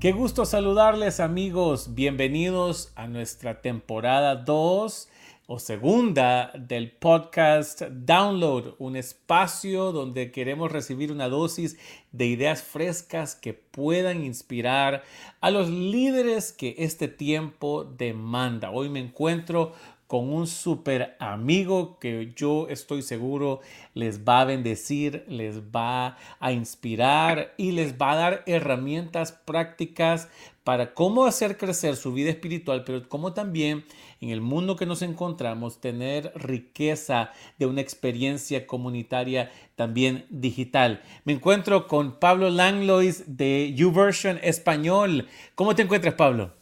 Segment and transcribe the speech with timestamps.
[0.00, 5.08] Qué gusto saludarles amigos, bienvenidos a nuestra temporada 2
[5.48, 11.78] o segunda del podcast Download, un espacio donde queremos recibir una dosis
[12.12, 15.02] de ideas frescas que puedan inspirar
[15.40, 18.70] a los líderes que este tiempo demanda.
[18.70, 19.72] Hoy me encuentro
[20.08, 23.60] con un super amigo que yo estoy seguro
[23.94, 30.28] les va a bendecir, les va a inspirar y les va a dar herramientas prácticas
[30.64, 33.84] para cómo hacer crecer su vida espiritual, pero cómo también
[34.20, 41.02] en el mundo que nos encontramos tener riqueza de una experiencia comunitaria también digital.
[41.24, 45.28] Me encuentro con Pablo Langlois de YouVersion Español.
[45.54, 46.58] ¿Cómo te encuentras, Pablo?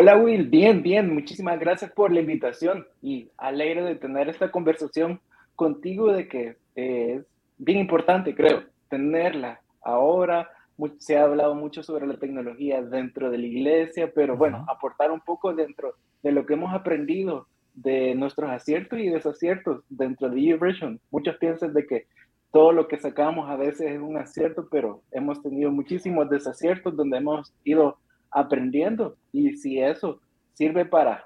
[0.00, 5.20] Hola Will, bien, bien, muchísimas gracias por la invitación y alegre de tener esta conversación
[5.56, 10.50] contigo de que es bien importante, creo, tenerla ahora.
[10.98, 15.18] Se ha hablado mucho sobre la tecnología dentro de la iglesia, pero bueno, aportar un
[15.18, 21.00] poco dentro de lo que hemos aprendido de nuestros aciertos y desaciertos dentro de YouVersion.
[21.10, 22.06] Muchos piensan de que
[22.52, 27.16] todo lo que sacamos a veces es un acierto, pero hemos tenido muchísimos desaciertos donde
[27.16, 27.98] hemos ido
[28.30, 29.16] aprendiendo.
[29.32, 30.20] Y si eso
[30.54, 31.24] sirve para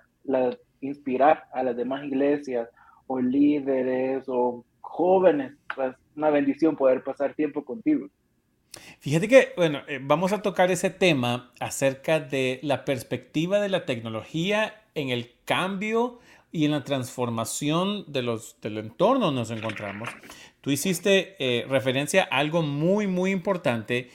[0.80, 2.68] inspirar a las demás iglesias
[3.06, 8.08] o líderes o jóvenes, pues una bendición poder pasar tiempo contigo.
[9.00, 13.84] Fíjate que, bueno, eh, vamos a tocar ese tema acerca de la perspectiva de la
[13.84, 20.08] tecnología en el cambio y en la transformación de los, del entorno nos encontramos.
[20.60, 24.10] Tú hiciste eh, referencia a algo muy, muy importante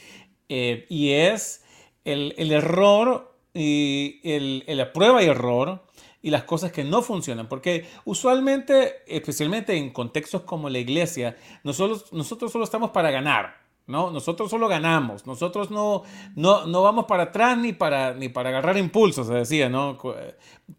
[0.50, 1.66] eh, y es
[2.08, 5.84] el, error y el, la prueba y error
[6.22, 7.48] y las cosas que no funcionan.
[7.48, 13.68] Porque usualmente, especialmente en contextos como la iglesia, nosotros, nosotros solo estamos para ganar.
[13.88, 14.12] ¿no?
[14.12, 16.04] Nosotros solo ganamos, nosotros no,
[16.36, 19.98] no, no vamos para atrás ni para, ni para agarrar impulsos, se decía, ¿no?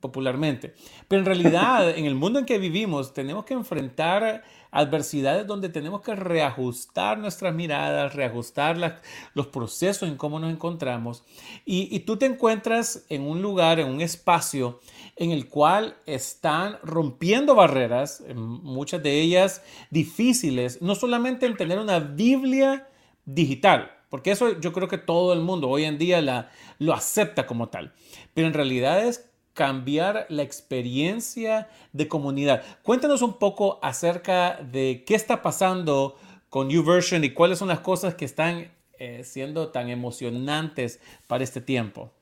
[0.01, 0.75] Popularmente.
[1.09, 6.03] Pero en realidad, en el mundo en que vivimos, tenemos que enfrentar adversidades donde tenemos
[6.03, 9.01] que reajustar nuestras miradas, reajustar
[9.35, 11.25] los procesos en cómo nos encontramos.
[11.65, 14.81] Y, tú te encuentras en un lugar, en un espacio
[15.17, 21.99] en el cual están rompiendo barreras, muchas de ellas difíciles, no solamente en tener una
[21.99, 22.89] Biblia
[23.25, 27.47] digital, porque eso yo creo que todo el mundo hoy en día la, lo acepta
[27.47, 27.93] como tal,
[28.33, 29.28] pero en realidad es
[29.59, 32.63] cambiar la experiencia de comunidad.
[32.85, 36.15] Cuéntanos un poco acerca de qué está pasando
[36.49, 38.69] con YouVersion y cuáles son las cosas que están
[39.01, 42.13] eh, siendo tan emocionantes para este tiempo.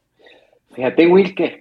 [0.74, 1.60] Fíjate, Will, que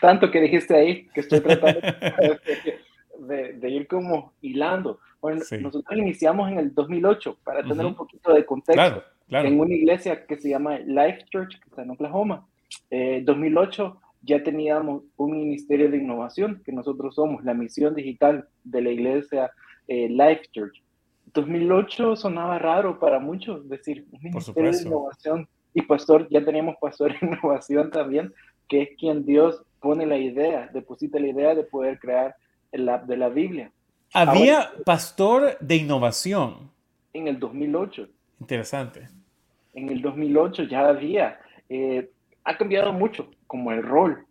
[0.00, 1.80] tanto que dijiste ahí, que estoy tratando
[3.20, 4.98] de, ir como hilando.
[5.20, 10.26] Bueno, nosotros iniciamos en el 2008, para tener un poquito de contexto, en una iglesia
[10.26, 12.44] que se llama Life Church, que está en Oklahoma.
[12.90, 18.82] Eh, 2008 ya teníamos un ministerio de innovación, que nosotros somos la misión digital de
[18.82, 19.50] la iglesia
[19.88, 20.82] eh, Life Church.
[21.34, 27.18] 2008 sonaba raro para muchos decir un ministerio de innovación y pastor, ya teníamos pastor
[27.18, 28.32] de innovación también,
[28.68, 32.36] que es quien Dios pone la idea, deposita la idea de poder crear
[32.70, 33.72] el app de la Biblia.
[34.14, 36.70] Había pastor de innovación.
[37.12, 38.08] En el 2008.
[38.40, 39.08] Interesante.
[39.74, 41.40] En el 2008 ya había.
[41.68, 42.10] Eh,
[42.44, 44.24] ha cambiado mucho como el rol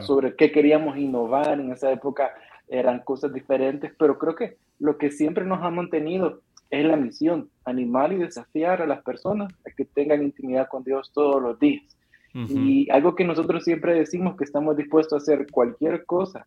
[0.00, 2.32] sobre qué queríamos innovar en esa época
[2.66, 7.50] eran cosas diferentes, pero creo que lo que siempre nos ha mantenido es la misión,
[7.66, 11.84] animar y desafiar a las personas a que tengan intimidad con Dios todos los días.
[12.32, 16.46] Y algo que nosotros siempre decimos que estamos dispuestos a hacer cualquier cosa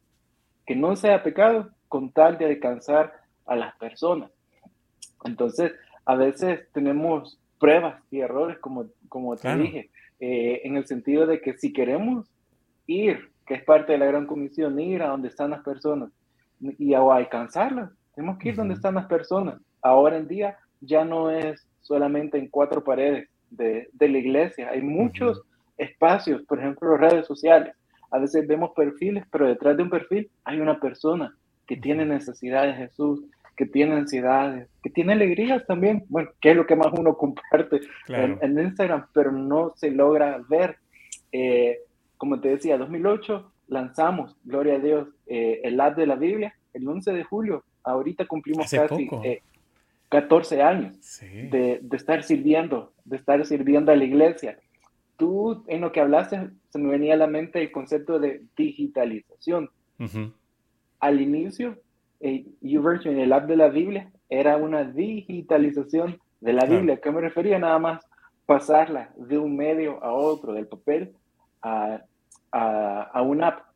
[0.66, 3.13] que no sea pecado con tal de alcanzar
[3.45, 4.31] a las personas.
[5.23, 5.72] Entonces,
[6.03, 11.41] a veces tenemos pruebas y errores, como, como te dije, eh, en el sentido de
[11.41, 12.28] que si queremos
[12.88, 16.09] ir, que es parte de la gran comisión, ir a donde están las personas
[16.59, 19.59] y a, alcanzarlas, tenemos que ir donde están las personas.
[19.81, 24.81] Ahora en día ya no es solamente en cuatro paredes de, de la iglesia, hay
[24.81, 25.41] muchos
[25.78, 27.73] espacios, por ejemplo, redes sociales.
[28.09, 31.35] A veces vemos perfiles, pero detrás de un perfil hay una persona
[31.67, 33.23] que tiene necesidades de Jesús,
[33.57, 37.81] que tiene ansiedades, que tiene alegrías también, bueno, que es lo que más uno comparte
[38.07, 40.77] en, Instagram, pero no se logra ver.
[41.31, 41.79] Eh,
[42.17, 46.87] como te decía, 2008 lanzamos, gloria a Dios, eh, el app de la Biblia el
[46.87, 47.63] 11 de julio.
[47.83, 49.09] Ahorita cumplimos casi
[50.09, 54.59] 14 eh, años de, de, estar sirviendo, de estar sirviendo a la iglesia.
[55.17, 59.69] Tú, en lo que hablaste, se me venía a la mente el concepto de digitalización.
[60.99, 61.79] Al inicio,
[62.19, 66.96] eh, YouVersion, el app de la Biblia, era una digitalización de la Biblia.
[66.96, 67.59] ¿A qué me refería?
[67.59, 68.05] Nada más
[68.46, 71.14] pasarla de un medio a otro, del papel
[71.61, 72.02] a,
[72.52, 73.67] a, a una app.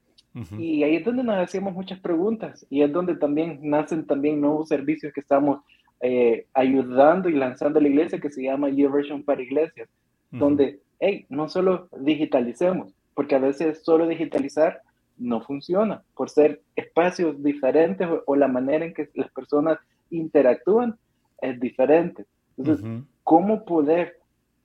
[0.57, 4.69] Y ahí es donde nos hacíamos muchas preguntas y es donde también nacen también nuevos
[4.69, 5.59] servicios que estamos
[5.99, 9.89] eh, ayudando y lanzando a la iglesia que se llama YouVersion para iglesias,
[10.31, 14.81] donde, hey, no solo digitalicemos, porque a veces solo digitalizar
[15.17, 19.77] no funciona por ser espacios diferentes o, la manera en que las personas
[20.09, 20.97] interactúan
[21.41, 22.25] es diferente.
[22.57, 22.85] Entonces,
[23.23, 24.17] ¿cómo poder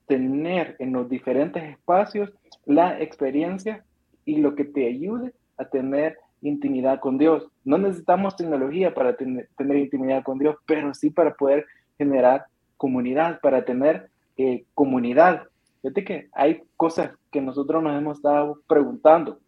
[0.07, 2.31] tener en los diferentes espacios
[2.65, 3.85] la experiencia
[4.25, 7.49] y lo que te ayude a tener intimidad con Dios.
[7.65, 11.67] No necesitamos tecnología para tener intimidad con Dios, pero sí para poder
[11.99, 12.47] generar
[12.77, 15.45] comunidad, para tener eh, comunidad.
[15.83, 19.39] Fíjate que hay cosas que nosotros nos hemos estado preguntando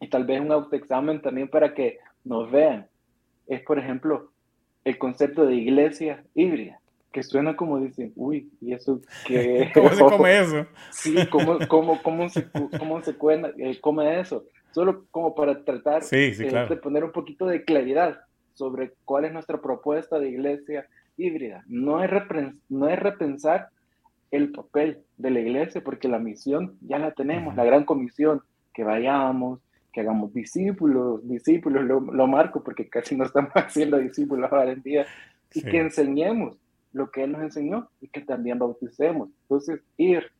[0.00, 2.86] y tal vez un autoexamen también para que nos vean.
[3.46, 4.30] Es, por ejemplo,
[4.84, 6.80] el concepto de iglesia híbrida,
[7.12, 9.70] que suena como dicen, uy, ¿y eso qué?
[9.74, 10.66] ¿Cómo se come eso?
[10.90, 12.46] Sí, ¿cómo, cómo, cómo se,
[12.78, 14.44] cómo se eh, come eso?
[14.76, 16.36] solo como para tratar eh,
[16.68, 18.20] de poner un poquito de claridad
[18.52, 20.86] sobre cuál es nuestra propuesta de iglesia
[21.16, 21.64] híbrida.
[21.66, 22.10] No es,
[22.68, 23.70] no es repensar
[24.30, 28.42] el papel de la iglesia, porque la misión ya la tenemos, la gran comisión,
[28.74, 29.60] que vayamos,
[29.96, 35.06] que hagamos discípulos, discípulos, lo, marco porque casi no estamos haciendo discípulos ahora en día,
[35.54, 36.58] y que enseñemos
[36.92, 39.30] lo que Él nos enseñó y que también bauticemos.
[39.44, 40.30] Entonces, ir,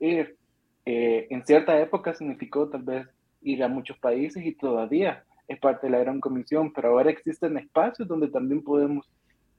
[0.00, 0.36] ir,
[0.84, 3.08] eh, en cierta época significó tal vez
[3.40, 7.56] ir a muchos países y todavía es parte de la gran comisión, pero ahora existen
[7.56, 9.08] espacios donde también podemos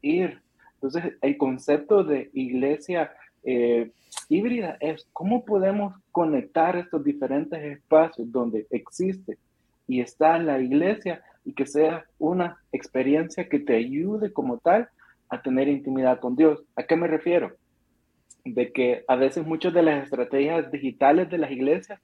[0.03, 0.39] ir.
[0.75, 3.11] Entonces, el concepto de iglesia
[3.43, 3.89] eh,
[4.29, 9.39] híbrida es cómo podemos conectar estos diferentes espacios donde existe
[9.87, 14.89] y está la iglesia y que sea una experiencia que te ayude como tal
[15.29, 16.63] a tener intimidad con Dios.
[16.75, 17.55] ¿A qué me refiero?
[18.43, 21.99] De que a veces muchas de las estrategias digitales de las iglesias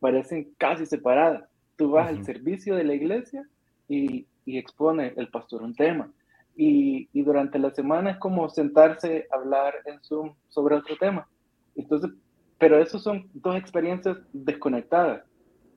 [0.00, 1.44] parecen casi separadas.
[1.76, 3.46] Tú vas al servicio de la iglesia
[3.88, 6.10] y, y, expone el pastor un tema.
[6.56, 11.28] Y, y, durante la semana es como sentarse a hablar en Zoom sobre otro tema.
[11.74, 12.10] Entonces,
[12.58, 15.22] pero eso son dos experiencias desconectadas.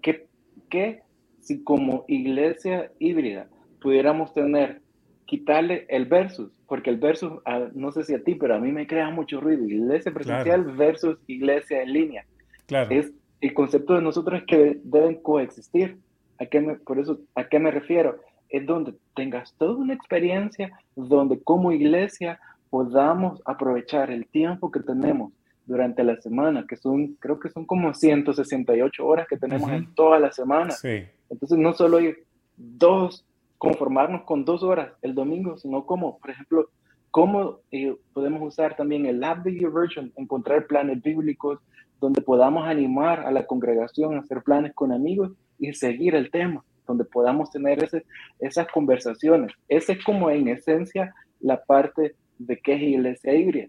[0.01, 0.27] ¿Qué,
[0.69, 1.01] qué
[1.50, 3.48] si como iglesia híbrida
[3.81, 4.84] pudiéramos tener,
[5.25, 6.51] quitarle el versus?
[6.68, 7.42] Porque el versus,
[7.74, 9.66] no sé si a ti, pero a mí me crea mucho ruido.
[9.66, 12.25] Iglesia presencial versus iglesia en línea.
[12.68, 12.92] Claro.
[12.92, 13.12] Es
[13.42, 15.98] el concepto de nosotros es que deben coexistir.
[16.38, 18.19] ¿A qué me, por eso, ¿a qué me refiero?
[18.50, 25.34] Es donde tengas toda una experiencia, donde como iglesia podamos aprovechar el tiempo que tenemos
[25.69, 30.18] durante la semana, que son, creo que son como 168 horas que tenemos en toda
[30.18, 30.71] la semana.
[30.71, 31.04] Sí.
[31.30, 32.25] Entonces, no solo ir
[32.57, 33.24] dos,
[33.60, 36.69] conformarnos con dos horas el domingo, sino como, por ejemplo,
[37.12, 41.60] cómo eh, podemos usar también el App de YouVersion, encontrar planes bíblicos,
[42.01, 46.63] donde podamos animar a la congregación a hacer planes con amigos y seguir el tema,
[46.88, 48.06] donde podamos tener ese,
[48.39, 49.51] esas conversaciones.
[49.68, 53.68] Esa es como en esencia la parte de qué es iglesia híbrida.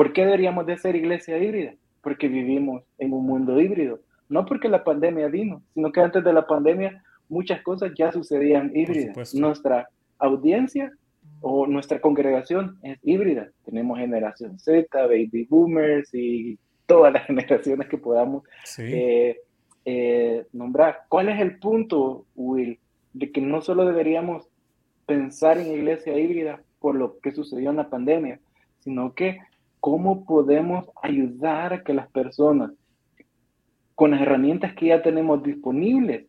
[0.00, 1.74] ¿Por qué deberíamos de ser iglesia híbrida?
[2.00, 4.00] Porque vivimos en un mundo híbrido.
[4.30, 8.72] No porque la pandemia vino, sino que antes de la pandemia muchas cosas ya sucedían
[8.74, 9.34] híbridas.
[9.34, 10.90] Nuestra audiencia
[11.42, 13.50] o nuestra congregación es híbrida.
[13.66, 18.44] Tenemos generación Z, baby boomers y todas las generaciones que podamos
[18.78, 19.36] eh,
[19.84, 21.00] eh, nombrar.
[21.10, 22.78] ¿Cuál es el punto, Will,
[23.12, 24.48] de que no solo deberíamos
[25.04, 28.40] pensar en iglesia híbrida por lo que sucedió en la pandemia,
[28.78, 29.40] sino que
[29.80, 32.72] cómo podemos ayudar a que las personas,
[33.94, 36.26] con las herramientas que ya tenemos disponibles,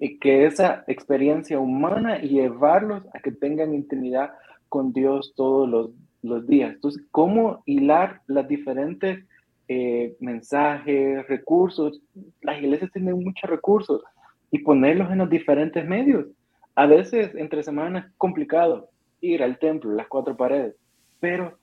[0.00, 4.32] y que esa experiencia humana y llevarlos a que tengan intimidad
[4.68, 5.90] con Dios todos los,
[6.22, 6.74] los días.
[6.74, 9.24] Entonces, ¿cómo hilar las diferentes
[9.70, 12.00] eh, mensajes, recursos.
[12.40, 14.02] Las iglesias tienen muchos recursos
[14.50, 16.26] y ponerlos en los diferentes medios.
[16.74, 18.88] A veces entre semanas es complicado
[19.20, 20.74] ir al templo, las cuatro paredes,
[21.20, 21.58] pero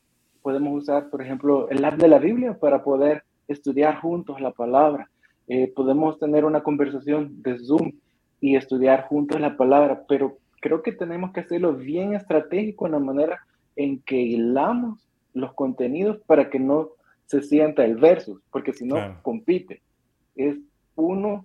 [0.46, 5.10] podemos usar, por ejemplo, el app de la Biblia para poder estudiar juntos la palabra.
[5.48, 7.94] Eh, podemos tener una conversación de Zoom
[8.40, 13.00] y estudiar juntos la palabra, pero creo que tenemos que hacerlo bien estratégico en la
[13.00, 13.40] manera
[13.76, 16.90] en que hilamos los contenidos para que no
[17.26, 19.82] se sienta el versus, porque si no, compite.
[20.36, 20.60] Es
[20.96, 21.44] uno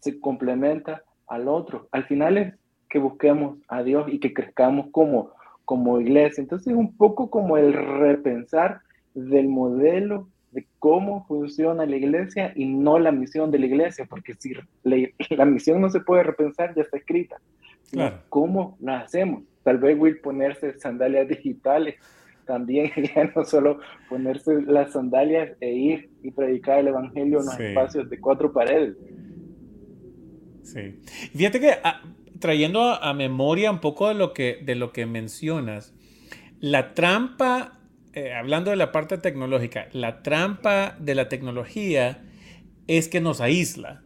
[0.00, 1.86] se complementa al otro.
[1.92, 2.54] Al final es
[2.88, 5.32] que busquemos a Dios y que crezcamos como,
[5.68, 6.40] como iglesia.
[6.40, 8.80] Entonces es un poco como el repensar
[9.12, 14.32] del modelo de cómo funciona la iglesia y no la misión de la iglesia, porque
[14.32, 17.36] si la, misión no se puede repensar, ya está escrita.
[18.30, 19.42] ¿Cómo la hacemos?
[19.62, 21.96] Tal vez Will ponerse sandalias digitales
[22.46, 27.60] también ya no solo ponerse las sandalias e ir y predicar el evangelio en los
[27.60, 28.96] espacios de cuatro paredes.
[30.62, 30.98] Sí.
[31.34, 32.00] Fíjate que ah,
[32.38, 35.94] trayendo a, memoria un poco de lo que, de lo que mencionas,
[36.60, 37.78] la trampa,
[38.12, 42.24] eh, hablando de la parte tecnológica, la trampa de la tecnología
[42.86, 44.02] es que nos aísla.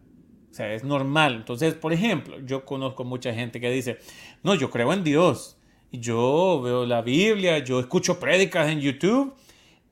[0.51, 1.37] O sea, es normal.
[1.37, 3.99] Entonces, por ejemplo, yo conozco mucha gente que dice,
[4.43, 5.57] no, yo creo en Dios.
[5.93, 9.35] Yo veo la Biblia, yo escucho prédicas en YouTube,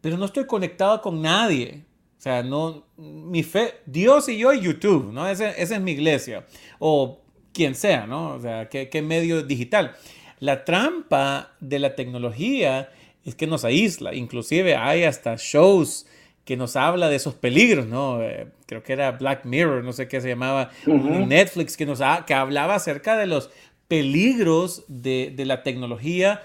[0.01, 1.85] pero no estoy conectado con nadie.
[2.19, 5.27] O sea, no, mi fe, Dios y yo y YouTube, ¿no?
[5.27, 6.47] Esa, es mi iglesia.
[6.79, 8.35] O quien sea, ¿no?
[8.35, 9.97] O sea, ¿qué, ¿qué, medio digital.
[10.39, 12.91] La trampa de la tecnología
[13.25, 14.15] es que nos aísla.
[14.15, 16.07] Inclusive hay hasta shows
[16.45, 18.23] que nos habla de esos peligros, ¿no?
[18.23, 22.35] Eh, creo que era Black Mirror, no sé qué se llamaba, Netflix, que, nos que
[22.35, 23.51] hablaba acerca de los
[23.87, 26.43] peligros de, de la tecnología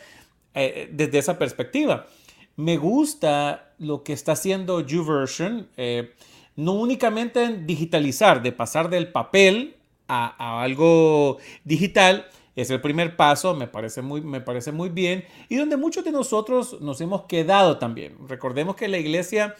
[0.54, 2.08] eh, desde esa perspectiva.
[2.56, 6.14] Me gusta lo que está haciendo YouVersion, eh,
[6.56, 9.76] no únicamente en digitalizar, de pasar del papel
[10.08, 15.56] a, algo digital, es el primer paso, me parece, muy, me parece muy bien, y
[15.56, 18.16] donde muchos de nosotros nos hemos quedado también.
[18.28, 19.56] Recordemos que la iglesia,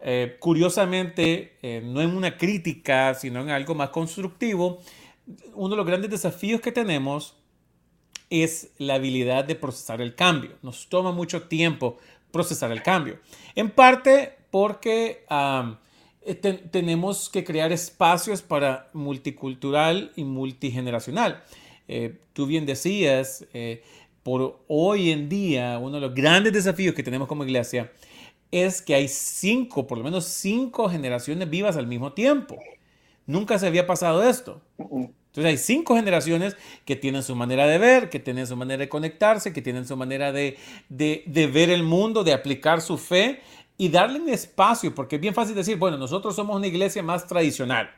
[0.00, 4.80] eh, curiosamente, eh, no en una crítica, sino en algo más constructivo,
[5.54, 7.36] uno de los grandes desafíos que tenemos
[8.30, 10.52] es la habilidad de procesar el cambio.
[10.62, 11.98] Nos toma mucho tiempo
[12.30, 13.18] procesar el cambio.
[13.54, 15.24] En parte porque
[16.22, 21.42] eh, tenemos que crear espacios para multicultural y multigeneracional.
[21.86, 23.82] Eh, tú bien decías, eh,
[24.22, 27.90] por hoy en día, uno de los grandes desafíos que tenemos como iglesia
[28.50, 32.58] es que hay cinco, por lo menos cinco generaciones vivas al mismo tiempo.
[33.26, 34.62] Nunca se había pasado esto.
[34.78, 38.88] Entonces hay cinco generaciones que tienen su manera de ver, que tienen su manera de
[38.88, 40.56] conectarse, que tienen su manera de,
[40.88, 43.40] ver el mundo, de aplicar su fe
[43.78, 47.26] y darle un espacio, porque es bien fácil decir, bueno, nosotros somos una iglesia más
[47.26, 47.88] tradicional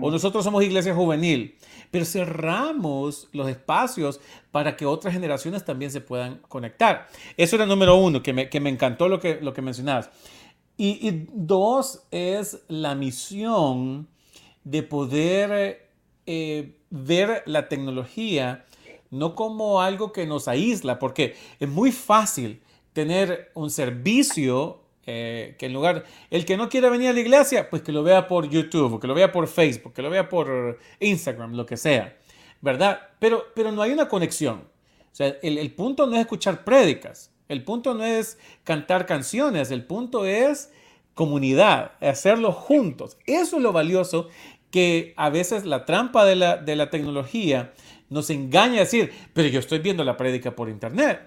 [0.00, 1.56] o nosotros somos iglesia juvenil,
[1.90, 7.08] pero cerramos los espacios para que otras generaciones también se puedan conectar.
[7.36, 10.10] Eso era el número uno, que me, encantó lo que, lo que mencionabas.
[10.76, 14.08] Y, y dos es la misión
[14.64, 15.90] de poder
[16.26, 18.64] eh, ver la tecnología
[19.10, 22.62] no como algo que nos aísla, porque es muy fácil
[22.94, 27.68] tener un servicio eh, que en lugar, el que no quiera venir a la iglesia,
[27.68, 30.78] pues que lo vea por YouTube, que lo vea por Facebook, que lo vea por
[31.00, 32.16] Instagram, lo que sea,
[32.60, 33.00] ¿verdad?
[33.18, 34.68] Pero, pero no hay una conexión.
[35.12, 39.70] O sea, el, el punto no es escuchar prédicas, el punto no es cantar canciones,
[39.70, 40.72] el punto es
[41.14, 43.18] comunidad, hacerlo juntos.
[43.26, 44.28] Eso es lo valioso
[44.70, 47.74] que a veces la trampa de la, de la tecnología
[48.08, 51.20] nos engaña a decir, pero yo estoy viendo la prédica por internet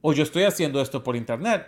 [0.00, 1.66] o yo estoy haciendo esto por internet.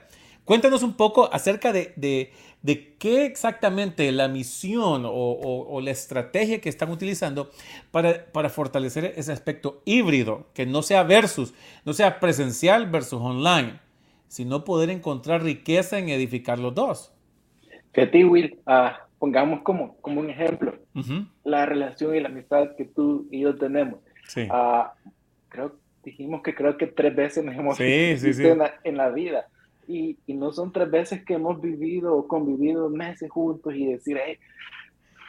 [0.51, 6.61] Cuéntanos un poco acerca de, de, de qué exactamente la misión o, o, la estrategia
[6.61, 7.53] que están utilizando
[7.93, 11.55] para, para, fortalecer ese aspecto híbrido, que no sea versus,
[11.85, 13.79] no sea presencial versus online,
[14.27, 17.15] sino poder encontrar riqueza en edificar los dos.
[18.11, 20.75] ti, Will, ah, pongamos como, como un ejemplo
[21.45, 24.01] la relación y la amistad que tú y yo tenemos.
[24.27, 24.49] Sí.
[24.51, 24.95] Ah,
[25.49, 27.79] creo, dijimos que creo que tres veces nos hemos
[28.25, 29.47] visto en, la, en, la, vida.
[29.91, 34.19] Y, y, no son tres veces que hemos vivido o convivido meses juntos y decir,
[34.25, 34.39] hey,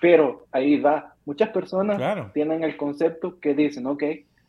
[0.01, 1.15] pero ahí va.
[1.25, 4.03] Muchas personas tienen el concepto que dicen, ok,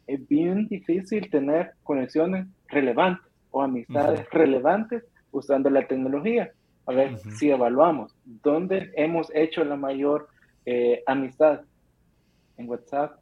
[0.06, 6.52] es bien difícil tener conexiones relevantes o amistades relevantes usando la tecnología.
[6.86, 10.28] A ver, si evaluamos, ¿dónde hemos hecho la mayor
[10.66, 11.60] eh, amistad?
[12.56, 13.18] En WhatsApp.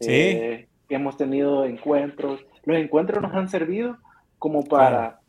[0.00, 0.10] Sí.
[0.10, 2.44] Eh, hemos tenido encuentros.
[2.64, 3.98] Los encuentros nos han servido
[4.38, 5.20] como para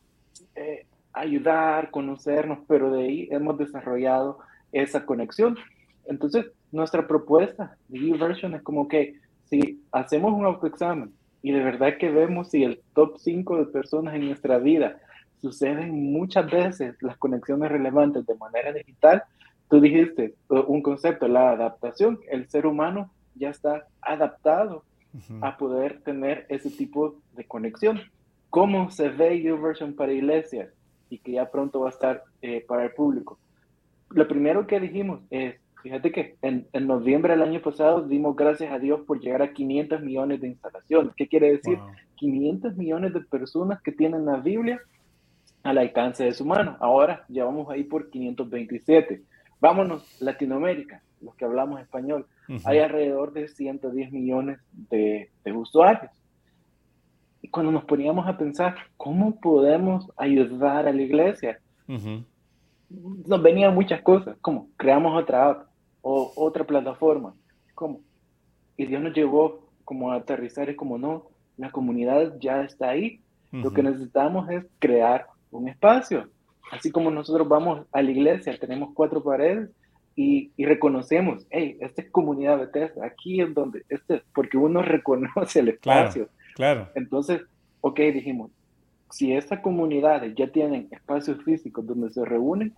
[0.54, 4.38] eh, ayudar, conocernos, pero de ahí hemos desarrollado
[4.72, 5.56] esa conexión.
[6.06, 11.98] Entonces, nuestra propuesta de YouVersion es como que si hacemos un autoexamen y de verdad
[11.98, 14.98] que vemos si el top 5 de personas en nuestra vida
[15.40, 19.22] suceden muchas veces las conexiones relevantes de manera digital.
[19.68, 22.18] Tú dijiste un concepto, la adaptación.
[22.28, 24.84] El ser humano ya está adaptado
[25.42, 28.00] a poder tener ese tipo de conexión.
[28.50, 30.70] ¿Cómo se ve YouVersion para iglesias?
[31.14, 33.38] Y que ya pronto va a estar eh, para el público.
[34.10, 38.80] Lo primero que dijimos es, fíjate que en, noviembre del año pasado dimos gracias a
[38.80, 41.14] Dios por llegar a 500 millones de instalaciones.
[41.16, 41.78] ¿Qué quiere decir?
[42.16, 44.80] 500 millones de personas que tienen la Biblia
[45.62, 46.76] al alcance de su mano.
[46.80, 49.22] Ahora ya vamos ahí por 527.
[49.60, 52.26] Vámonos, Latinoamérica, los que hablamos español.
[52.64, 54.58] Hay alrededor de 110 millones
[54.90, 56.10] de, usuarios.
[57.48, 61.60] Cuando nos poníamos a pensar, ¿cómo podemos ayudar a la iglesia?
[61.86, 65.66] Nos venían muchas cosas, como creamos otra app
[66.02, 67.34] o otra plataforma,
[67.74, 68.00] como,
[68.76, 73.20] y Dios nos llevó como a aterrizar y como no, la comunidad ya está ahí,
[73.52, 76.28] lo que necesitamos es crear un espacio,
[76.72, 79.70] así como nosotros vamos a la iglesia, tenemos cuatro paredes
[80.16, 85.68] y, reconocemos, hey, esta es comunidad Bethesda, aquí es donde, este, porque uno reconoce el
[85.68, 86.26] espacio.
[86.26, 86.43] Claro.
[86.94, 87.42] Entonces,
[87.80, 88.50] ok, dijimos,
[89.10, 92.74] si estas comunidades ya tienen espacios físicos donde se reúnen,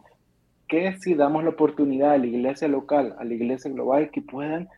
[0.68, 4.68] ¿qué si damos la oportunidad a la iglesia local, a la iglesia global, que puedan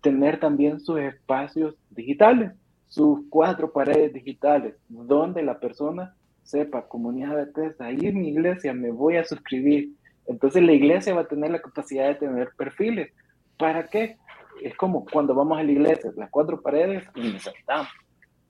[0.00, 2.52] tener también sus espacios digitales,
[2.88, 8.72] sus cuatro paredes digitales, donde la persona sepa, comunidad de Bethesda, ahí en mi iglesia
[8.72, 9.92] me voy a suscribir.
[10.26, 13.12] Entonces la iglesia va a tener la capacidad de tener perfiles.
[13.58, 14.16] ¿Para qué?
[14.62, 17.88] Es como cuando vamos a la iglesia, las cuatro paredes y nos sentamos.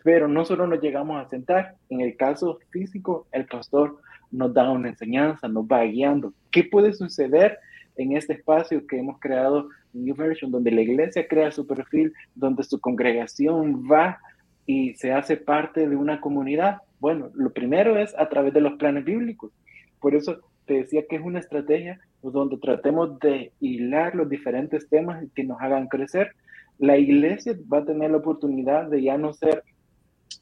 [0.05, 3.99] Pero no solo nos llegamos a sentar, en el caso físico, el pastor
[4.31, 6.33] nos da una enseñanza, nos va guiando.
[6.51, 7.59] ¿Qué puede suceder
[7.97, 12.63] en este espacio que hemos creado New Version, donde la iglesia crea su perfil, donde
[12.63, 14.19] su congregación va
[14.67, 16.79] y se hace parte de una comunidad?
[17.01, 19.53] Bueno, lo primero es a través de los planes bíblicos.
[20.01, 25.25] Por eso te decía que es una estrategia donde tratemos de hilar los diferentes temas
[25.35, 26.33] que nos hagan crecer.
[26.79, 29.65] La iglesia va a tener la oportunidad de ya no ser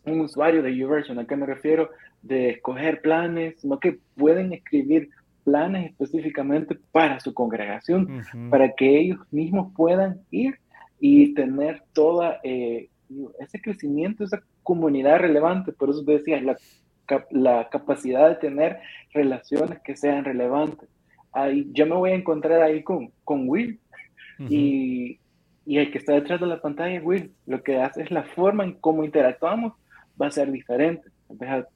[0.06, 1.90] un usuario de YouVersion, ¿a qué me refiero?
[2.22, 5.10] De escoger planes, sino que pueden escribir
[5.44, 10.58] planes específicamente para su congregación, para que ellos mismos puedan ir
[10.98, 12.88] y tener toda eh,
[13.38, 15.72] ese crecimiento, esa comunidad relevante.
[15.72, 16.56] Por eso te decía, la,
[17.30, 18.80] la capacidad de tener
[19.12, 20.88] relaciones que sean relevantes.
[21.32, 23.78] Ahí, yo me voy a encontrar ahí con, con Will
[24.48, 25.20] y,
[25.64, 28.64] y el que está detrás de la pantalla, Will, lo que hace es la forma
[28.64, 29.74] en cómo interactuamos
[30.20, 31.08] va a ser diferente.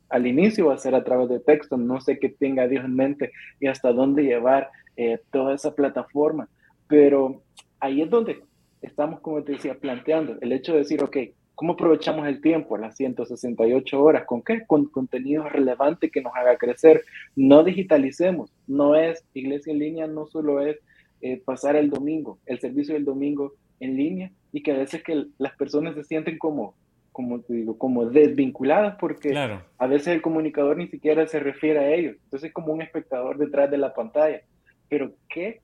[0.09, 2.95] Al inicio va a ser a través de texto, no sé qué tenga Dios en
[2.95, 6.49] mente y hasta dónde llevar eh, toda esa plataforma,
[6.86, 7.43] pero
[7.80, 8.43] ahí es donde
[8.82, 11.17] estamos, como te decía, planteando el hecho de decir, ok,
[11.54, 14.25] ¿cómo aprovechamos el tiempo, las 168 horas?
[14.25, 14.64] ¿Con qué?
[14.67, 17.04] Con contenido relevante que nos haga crecer.
[17.36, 20.78] No digitalicemos, no es, iglesia en línea no solo es
[21.21, 25.26] eh, pasar el domingo, el servicio del domingo en línea y que a veces que
[25.38, 26.75] las personas se sienten como
[27.21, 29.35] como te digo, como desvinculadas porque
[29.78, 32.17] a veces el comunicador ni siquiera se refiere a ellos.
[32.25, 34.41] Entonces es como un espectador detrás de la pantalla.
[34.89, 35.61] Pero ¿qué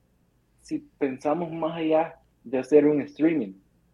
[0.61, 3.53] si pensamos más allá de hacer un streaming?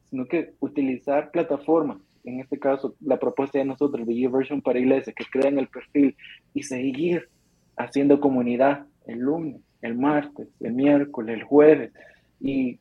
[0.09, 5.15] Sino que utilizar plataformas, en este caso la propuesta de nosotros de YouVersion para iglesias,
[5.15, 6.17] que crean el perfil
[6.53, 7.29] y seguir
[7.77, 11.91] haciendo comunidad el lunes, el martes, el miércoles, el jueves,
[12.41, 12.79] y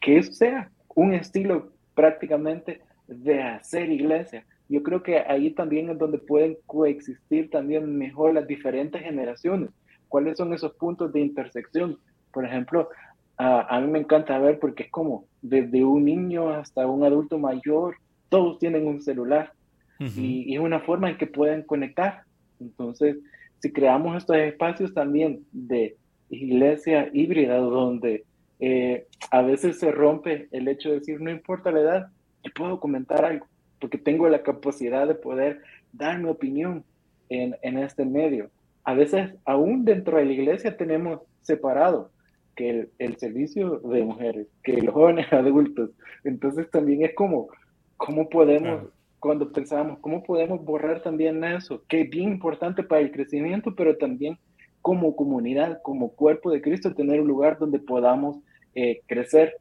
[0.00, 4.44] que eso sea un estilo prácticamente de hacer iglesia.
[4.68, 9.70] Yo creo que ahí también es donde pueden coexistir también mejor las diferentes generaciones.
[10.08, 11.98] ¿Cuáles son esos puntos de intersección?
[12.32, 12.88] Por ejemplo,
[13.36, 17.96] a, mí me encanta ver porque es como desde un niño hasta un adulto mayor,
[18.28, 19.52] todos tienen un celular
[19.98, 22.22] y, es una forma en que pueden conectar.
[22.60, 23.16] Entonces,
[23.58, 25.96] si creamos estos espacios también de
[26.28, 28.24] iglesia híbrida donde
[28.60, 32.06] eh, a veces se rompe el hecho de decir, no importa la edad,
[32.42, 33.46] yo puedo comentar algo,
[33.80, 36.84] porque tengo la capacidad de poder dar mi opinión
[37.28, 38.50] en, en este medio.
[38.84, 42.10] A veces, aún dentro de la iglesia tenemos separado
[42.56, 45.90] que el, el, servicio de mujeres, que los jóvenes adultos.
[46.24, 47.48] Entonces también es como,
[47.96, 51.82] ¿cómo podemos, cuando pensamos, cómo podemos borrar también eso?
[51.88, 54.38] Que es bien importante para el crecimiento, pero también
[54.82, 58.38] como comunidad, como cuerpo de Cristo, tener un lugar donde podamos
[58.74, 59.56] eh, crecer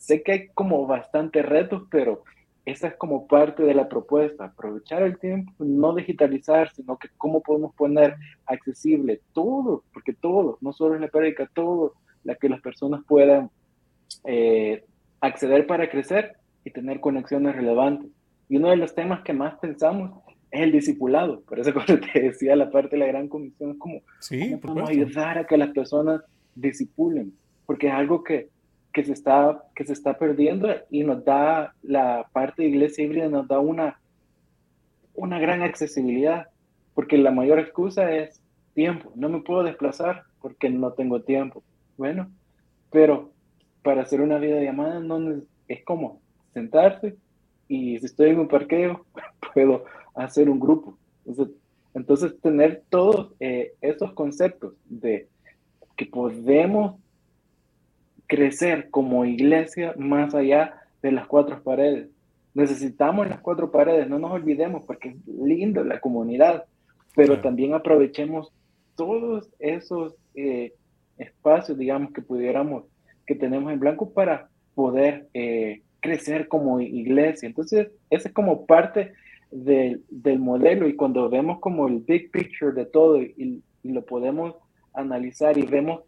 [0.00, 2.24] sé que hay como bastantes retos, pero
[2.64, 7.42] esa es como parte de la propuesta, aprovechar el tiempo, no digitalizar, sino que cómo
[7.42, 12.60] podemos poner accesible todo, porque todo, no solo en la práctica, todo, la que las
[12.60, 13.50] personas puedan
[14.24, 14.84] eh,
[15.20, 18.10] acceder para crecer y tener conexiones relevantes.
[18.48, 20.12] Y uno de los temas que más pensamos
[20.50, 21.42] es el discipulado.
[21.42, 24.60] Por eso cuando te decía la parte de la gran comisión, es como, sí, ¿cómo
[24.60, 26.22] podemos ayudar a que las personas
[26.54, 27.34] disipulen?
[27.66, 28.48] Porque es algo que
[28.92, 33.28] que se está, que se está perdiendo y nos da la parte de iglesia híbrida,
[33.28, 34.00] nos da una,
[35.14, 36.48] una gran accesibilidad,
[36.94, 38.42] porque la mayor excusa es
[38.74, 41.62] tiempo, no me puedo desplazar porque no tengo tiempo.
[41.96, 42.30] Bueno,
[42.90, 43.30] pero
[43.82, 46.20] para hacer una vida llamada no es como
[46.52, 47.16] sentarse
[47.68, 49.06] y si estoy en un parqueo
[49.54, 50.98] puedo hacer un grupo.
[51.94, 55.28] Entonces, tener todos eh, esos conceptos de
[55.96, 56.99] que podemos
[58.30, 62.08] crecer como iglesia más allá de las cuatro paredes.
[62.54, 66.64] necesitamos las cuatro paredes, no nos olvidemos porque es lindo la comunidad,
[67.16, 68.52] pero también aprovechemos
[68.94, 70.72] todos esos eh,
[71.18, 72.84] espacios, digamos, que pudiéramos,
[73.26, 77.48] que tenemos en blanco para poder eh, crecer como iglesia.
[77.48, 79.12] Entonces, esa es como parte
[79.50, 84.56] del modelo y cuando vemos como el big picture de todo y, lo podemos
[84.92, 86.02] analizar y vemos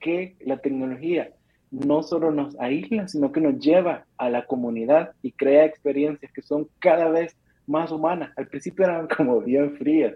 [0.00, 1.30] que la tecnología
[1.72, 6.42] no solo nos aísla, sino que nos lleva a la comunidad y crea experiencias que
[6.42, 7.34] son cada vez
[7.66, 8.30] más humanas.
[8.36, 10.14] Al principio eran como bien frías,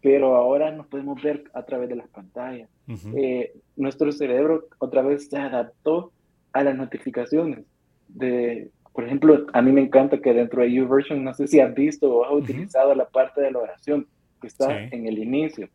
[0.00, 2.68] pero ahora nos podemos ver a través de las pantallas.
[3.16, 6.12] Eh, nuestro cerebro otra vez se adaptó
[6.52, 7.60] a las notificaciones
[8.08, 11.74] de, por ejemplo, a mí me encanta que dentro de YouVersion, no sé si has
[11.74, 14.06] visto o has utilizado la parte de la oración
[14.40, 15.68] que está en el inicio.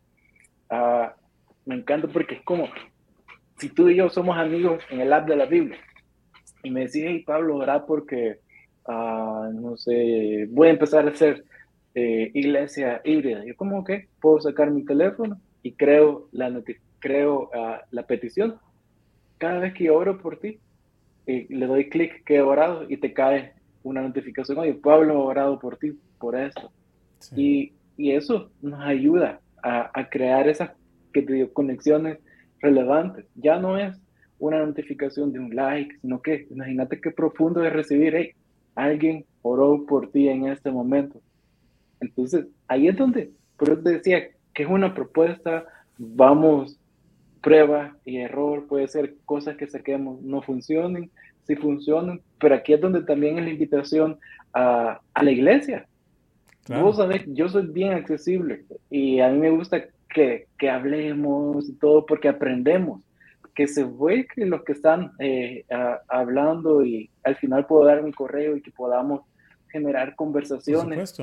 [0.68, 1.14] Ah,
[1.66, 2.68] me encanta porque es como
[3.60, 5.78] si tú y yo somos amigos en el app de la Biblia
[6.62, 8.38] y me decís, hey Pablo, orá porque,
[8.86, 11.44] ah, no sé, voy a empezar a hacer
[11.94, 13.44] eh, iglesia híbrida.
[13.44, 16.50] Yo como que puedo sacar mi teléfono y creo la,
[17.00, 18.56] creo, ah, la petición.
[19.36, 20.58] Cada vez que yo oro por ti,
[21.26, 25.58] le doy clic que he orado y te cae una notificación, oye, Pablo ha orado
[25.58, 26.72] por ti, por esto.
[27.36, 30.70] Y, y, eso nos ayuda a, a crear esas
[31.12, 32.18] que te digo, conexiones
[32.60, 33.26] relevantes.
[33.34, 33.96] Ya no es
[34.38, 38.30] una notificación de un like, sino que imagínate qué profundo es recibir, hey,
[38.74, 41.20] alguien oró por ti en este momento.
[42.00, 45.64] Entonces, ahí es donde, te decía que es una propuesta,
[45.98, 46.78] vamos
[47.42, 51.10] prueba y error, puede ser cosas que saquemos no funcionen,
[51.46, 54.18] si funcionan, pero aquí es donde también es la invitación
[54.52, 55.86] a, a la iglesia.
[56.68, 61.74] Vos sabés, yo soy bien accesible y a mí me gusta que, que hablemos y
[61.74, 63.00] todo porque aprendemos,
[63.54, 65.64] que se ve que los que están eh,
[66.08, 69.22] hablando y al final puedo dar mi correo y que podamos
[69.70, 71.14] generar conversaciones.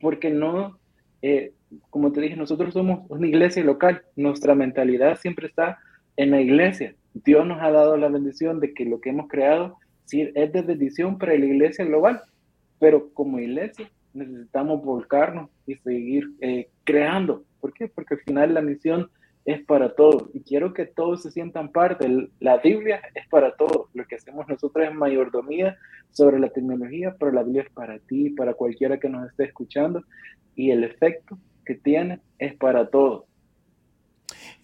[0.00, 0.78] porque no,
[1.22, 1.52] eh,
[1.90, 5.78] como te dije, nosotros somos una iglesia local, nuestra mentalidad siempre está
[6.16, 6.94] en la iglesia.
[7.14, 10.62] Dios nos ha dado la bendición de que lo que hemos creado sí, es de
[10.62, 12.22] bendición para la iglesia global,
[12.78, 17.44] pero como iglesia necesitamos volcarnos y seguir eh, creando.
[17.60, 17.88] ¿Por qué?
[17.88, 19.10] Porque al final la misión
[19.44, 22.08] es para todos y quiero que todos se sientan parte.
[22.40, 23.88] La Biblia es para todos.
[23.92, 25.76] Lo que hacemos nosotros es mayordomía
[26.10, 30.02] sobre la tecnología, pero la Biblia es para ti, para cualquiera que nos esté escuchando
[30.54, 33.24] y el efecto que tiene es para todos.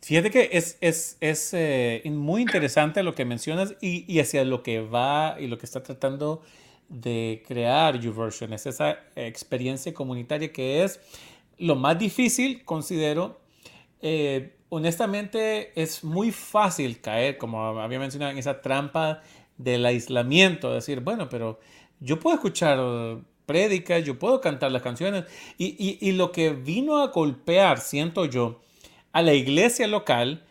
[0.01, 4.65] Fíjate que es, es, es eh, muy interesante lo que mencionas y, y, hacia lo
[4.65, 6.43] que va y lo que está tratando
[6.89, 8.53] de crear YouVersion.
[8.53, 11.01] Es esa experiencia comunitaria que es
[11.59, 13.41] lo más difícil, considero.
[14.01, 19.23] Eh, honestamente, es muy fácil caer, como había mencionado, en esa trampa
[19.57, 20.73] del aislamiento.
[20.73, 21.61] Decir, bueno, pero
[22.01, 22.79] yo puedo escuchar
[23.47, 25.25] prédicas, yo puedo cantar las canciones.
[25.59, 28.61] Y, lo que vino a golpear, siento yo,
[29.13, 30.45] a la iglesia local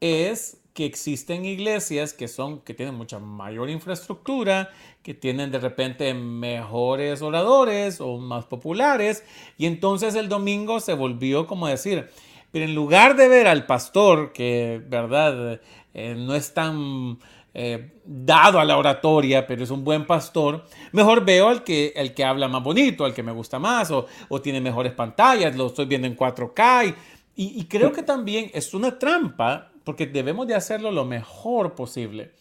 [0.00, 4.70] es que existen iglesias que son que tienen mucha mayor infraestructura,
[5.02, 9.24] que tienen de repente mejores oradores o más populares
[9.58, 12.08] y entonces el domingo se volvió como decir,
[12.52, 15.60] pero en lugar de ver al pastor que, verdad,
[15.94, 17.18] eh, no es tan
[17.54, 22.14] eh, dado a la oratoria, pero es un buen pastor, mejor veo al que, el
[22.14, 24.06] que habla más bonito, al que me gusta más, o,
[24.42, 26.94] tiene mejores pantallas, lo estoy viendo en 4K.
[27.34, 32.32] Y, y, creo que también es una trampa, porque debemos de hacerlo lo mejor posible.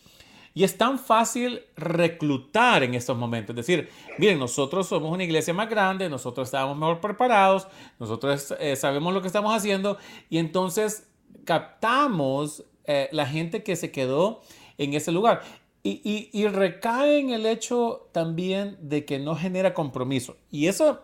[0.54, 3.56] Y es tan fácil reclutar en estos momentos.
[3.58, 7.68] Es decir, miren, nosotros somos una iglesia más grande, nosotros estamos mejor preparados,
[8.00, 9.98] nosotros eh, sabemos lo que estamos haciendo
[10.30, 11.08] y entonces
[11.46, 14.42] captamos eh, la gente que se quedó
[14.78, 15.42] en ese lugar.
[15.84, 20.38] Y, y, recae en el hecho también de que no genera compromiso.
[20.52, 21.02] Y eso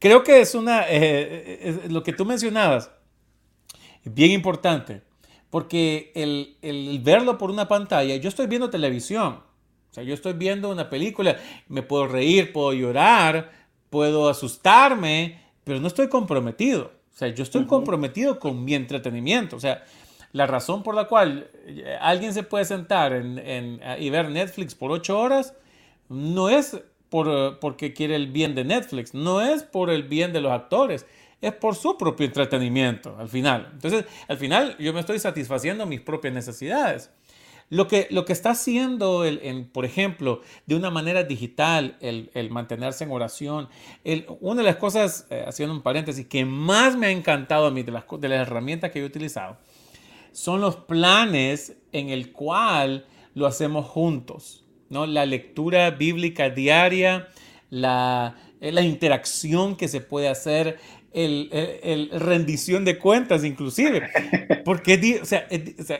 [0.00, 2.90] creo que es una, eh, lo que tú mencionabas,
[4.02, 5.02] bien importante,
[5.50, 9.40] porque el, el, verlo por una pantalla, yo estoy viendo televisión,
[9.90, 11.36] o sea, yo estoy viendo una película,
[11.68, 13.50] me puedo reír, puedo llorar,
[13.90, 16.92] puedo asustarme, pero no estoy comprometido.
[17.12, 19.56] O sea, yo estoy comprometido con mi entretenimiento.
[19.56, 19.84] O sea,
[20.32, 24.92] la razón por la cual eh, alguien se puede sentar en, y ver Netflix por
[24.92, 25.54] ocho horas
[26.08, 30.32] no es por, eh, porque quiere el bien de Netflix, no es por el bien
[30.32, 31.06] de los actores,
[31.40, 33.70] es por su propio entretenimiento al final.
[33.72, 37.10] Entonces, al final yo me estoy satisfaciendo mis propias necesidades.
[37.70, 42.50] Lo que, lo que está haciendo, el, por ejemplo, de una manera digital, el, el
[42.50, 43.68] mantenerse en oración,
[44.40, 47.84] una de las cosas, eh, haciendo un paréntesis, que más me ha encantado a mí
[47.84, 49.56] de las, de las herramientas que he utilizado,
[50.32, 55.06] son los planes en el cual lo hacemos juntos, ¿no?
[55.06, 57.28] La lectura bíblica diaria,
[57.70, 60.80] la, la interacción que se puede hacer,
[61.12, 64.08] el, rendición de cuentas inclusive.
[64.64, 65.46] Porque o sea,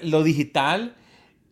[0.03, 0.97] lo digital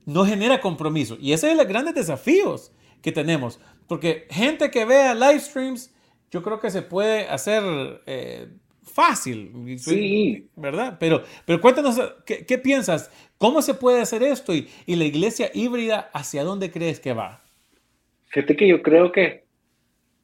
[0.07, 1.17] no genera compromiso.
[1.21, 3.61] Y ese es los grandes desafíos que tenemos.
[3.87, 5.95] Porque gente que vea live streams,
[6.31, 7.63] yo creo que se puede hacer
[8.07, 8.49] eh,
[8.83, 9.79] fácil.
[9.79, 10.49] Sí.
[10.57, 10.97] ¿Verdad?
[10.99, 13.11] Pero, pero cuéntanos, ¿qué, piensas?
[13.39, 14.55] ¿Cómo se puede hacer esto?
[14.55, 17.43] Y, y la iglesia híbrida, ¿hacia dónde crees que va?
[18.27, 19.45] Fíjate que yo creo que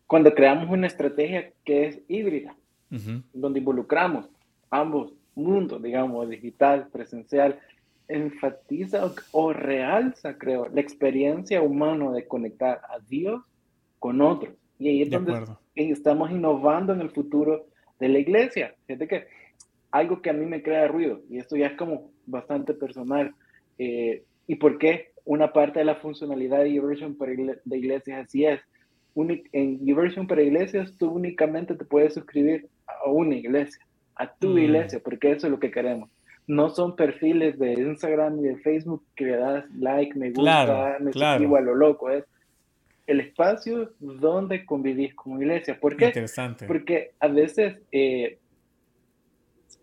[0.06, 2.54] cuando creamos una estrategia que es híbrida,
[3.32, 4.28] donde involucramos
[4.70, 7.58] ambos mundos, digamos, digital, presencial,
[8.08, 13.42] enfatiza o, realza, creo, la experiencia humana de conectar a Dios
[13.98, 14.54] con otros.
[14.78, 17.66] Y ahí es donde estamos innovando en el futuro
[17.98, 18.74] de la iglesia.
[18.86, 19.26] Fíjate que
[19.90, 23.34] algo que a mí me crea ruido, y esto ya es como bastante personal,
[23.78, 28.44] eh, ¿y por qué una parte de la funcionalidad de YouVersion para de iglesias así
[28.44, 28.60] es?
[29.16, 33.84] en YouVersion para iglesias tú únicamente te puedes suscribir a una iglesia,
[34.16, 34.58] a tu mm.
[34.58, 36.10] iglesia, porque eso es lo que queremos.
[36.46, 41.12] No son perfiles de Instagram y de Facebook que le das like, me gusta, me
[41.12, 42.10] suscribo a lo loco.
[42.10, 42.24] Es
[43.06, 45.78] el espacio donde convivís como iglesia.
[45.80, 46.06] ¿Por qué?
[46.06, 46.66] Interesante.
[46.66, 48.38] Porque a veces eh,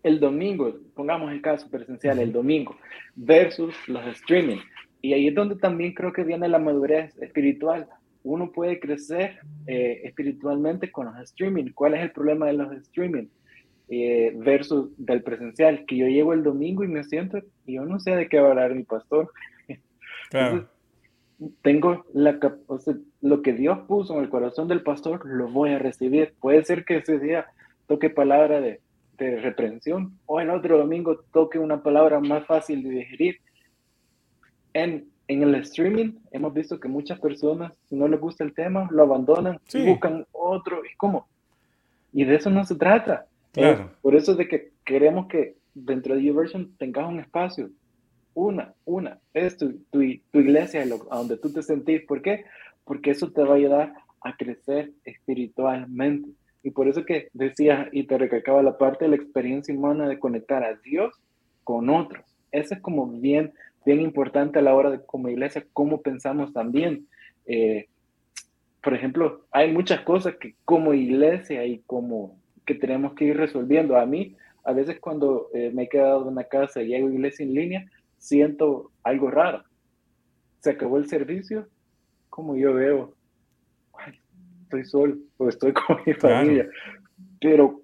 [0.02, 2.76] el domingo, pongamos el caso presencial, el domingo,
[3.14, 4.58] versus los streaming.
[5.00, 7.88] Y ahí es donde también creo que viene la madurez espiritual
[8.24, 11.72] uno puede crecer eh, espiritualmente con los streaming.
[11.74, 13.26] ¿Cuál es el problema de los streaming?
[13.88, 18.00] Eh, versus del presencial, que yo llego el domingo y me siento y yo no
[18.00, 19.30] sé de qué va a hablar mi pastor.
[20.30, 20.66] Claro.
[21.60, 22.78] tengo la o
[23.20, 26.32] lo que Dios puso en el corazón del pastor, lo voy a recibir.
[26.40, 27.46] Puede ser que ese día
[27.86, 28.80] toque palabra de,
[29.18, 33.40] de reprensión o el otro domingo toque una palabra más fácil de digerir.
[34.72, 38.88] En, en el streaming hemos visto que muchas personas, si no les gusta el tema,
[38.90, 40.82] lo abandonan y buscan otro.
[40.84, 41.26] ¿Y cómo?
[42.12, 43.26] Y de eso no se trata.
[43.52, 43.90] Claro.
[44.00, 47.70] por eso es de que queremos que dentro de YouVersion tengas un espacio.
[48.34, 52.02] Una, una, es tu, tu, iglesia, a donde tú te sentís.
[52.02, 52.44] ¿Por qué?
[52.84, 56.30] Porque eso te va a ayudar a crecer espiritualmente.
[56.62, 60.18] Y por eso que decía y te recalcaba la parte de la experiencia humana de
[60.18, 61.14] conectar a Dios
[61.64, 62.24] con otros.
[62.52, 63.52] Eso es como bien
[63.84, 67.06] bien importante a la hora de como iglesia, cómo pensamos también.
[67.46, 67.88] Eh,
[68.82, 73.96] por ejemplo, hay muchas cosas que como iglesia y como que tenemos que ir resolviendo.
[73.96, 77.44] A mí, a veces cuando eh, me he quedado en una casa y hago iglesia
[77.44, 79.64] en línea, siento algo raro.
[80.60, 81.68] Se acabó el servicio,
[82.30, 83.14] como yo veo,
[84.62, 86.68] estoy solo o estoy con mi familia.
[87.40, 87.80] Pero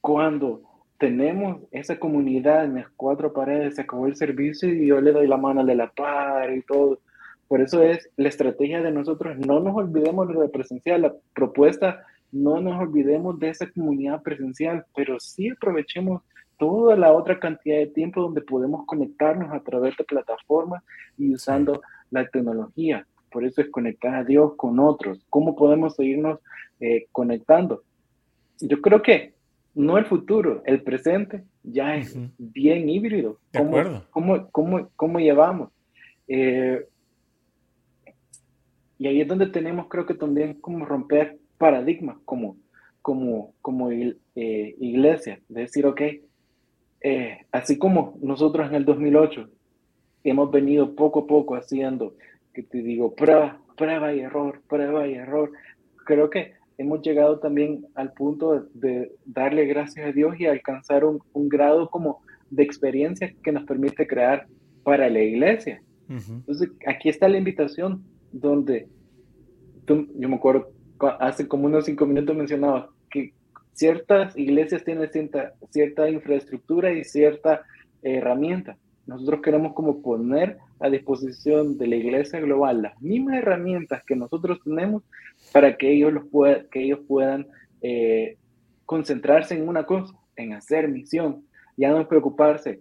[0.00, 0.67] cuando
[0.98, 5.28] tenemos esa comunidad en las cuatro paredes, se acabó el servicio y yo le doy
[5.28, 6.98] la mano de la par y todo.
[7.46, 12.04] Por eso es la estrategia de nosotros, no nos olvidemos de la presencial, la propuesta,
[12.30, 16.22] no nos olvidemos de esa comunidad presencial, pero sí aprovechemos
[16.58, 20.82] toda la otra cantidad de tiempo donde podemos conectarnos a través de plataformas
[21.16, 21.80] y usando
[22.10, 23.06] la tecnología.
[23.30, 25.24] Por eso es conectar a Dios con otros.
[25.30, 26.40] ¿Cómo podemos seguirnos
[26.80, 27.82] eh, conectando?
[28.60, 29.37] Yo creo que
[29.78, 33.38] no el futuro, el presente ya es bien híbrido.
[33.56, 35.70] ¿Cómo, cómo, cómo, cómo llevamos?
[36.26, 36.84] Eh,
[38.98, 42.56] y ahí es donde tenemos, creo que también, como romper paradigmas como,
[43.02, 45.40] como, como eh, iglesia.
[45.48, 46.02] decir, ok,
[47.00, 49.48] eh, así como nosotros en el 2008
[50.24, 52.16] hemos venido poco a poco haciendo,
[52.52, 55.52] que te digo, prueba, prueba y error, prueba y error.
[56.04, 61.20] Creo que hemos llegado también al punto de, darle gracias a Dios y alcanzar un,
[61.48, 64.46] grado como de experiencia que nos permite crear
[64.84, 65.82] para la iglesia.
[66.08, 68.88] Entonces, aquí está la invitación donde
[69.86, 70.70] yo me acuerdo,
[71.18, 73.32] hace como unos cinco minutos mencionaba que
[73.72, 77.62] ciertas iglesias tienen cierta, cierta infraestructura y cierta
[78.02, 78.76] herramienta.
[79.06, 84.58] Nosotros queremos como poner a disposición de la iglesia global las mismas herramientas que nosotros
[84.62, 85.02] tenemos
[85.52, 86.24] para que ellos, los
[86.70, 87.46] que ellos puedan
[87.82, 88.36] eh,
[88.86, 91.44] concentrarse en una cosa, en hacer misión,
[91.76, 92.80] ya no preocuparse,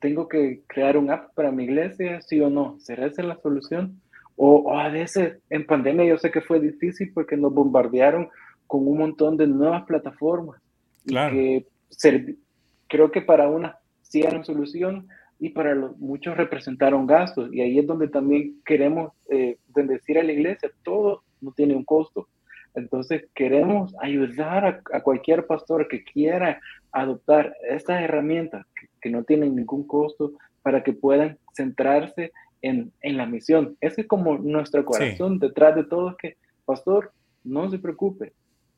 [0.00, 4.00] tengo que crear un app para mi iglesia, sí o no, ¿será esa la solución?
[4.36, 8.28] O, a veces en pandemia yo sé que fue difícil porque nos bombardearon
[8.66, 10.60] con un montón de nuevas plataformas.
[11.06, 11.34] Claro.
[11.34, 11.66] que
[12.88, 15.06] creo que para una sí era una solución,
[15.38, 17.52] y para los, muchos representaron gastos.
[17.52, 21.84] Y ahí es donde también queremos eh, decir a la iglesia, todo no tiene un
[21.84, 22.28] costo.
[22.74, 26.60] Entonces queremos ayudar a, cualquier pastor que quiera
[26.92, 28.66] adoptar estas herramientas
[29.00, 33.76] que, no tienen ningún costo para que puedan centrarse en, en, la misión.
[33.80, 37.12] Ese es como nuestro corazón detrás de todo, que pastor,
[37.44, 38.32] no se preocupe.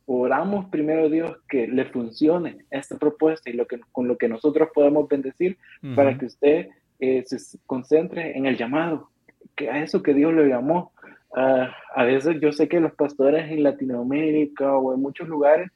[0.07, 4.29] Oramos primero a Dios que le funcione esta propuesta y lo que, con lo que
[4.29, 5.59] nosotros podemos bendecir
[5.95, 6.69] para que usted
[7.01, 9.11] eh, se concentre en el llamado,
[9.57, 10.93] que a eso que Dios le llamó.
[11.35, 15.71] Ah, a veces yo sé que los pastores en Latinoamérica o en muchos lugares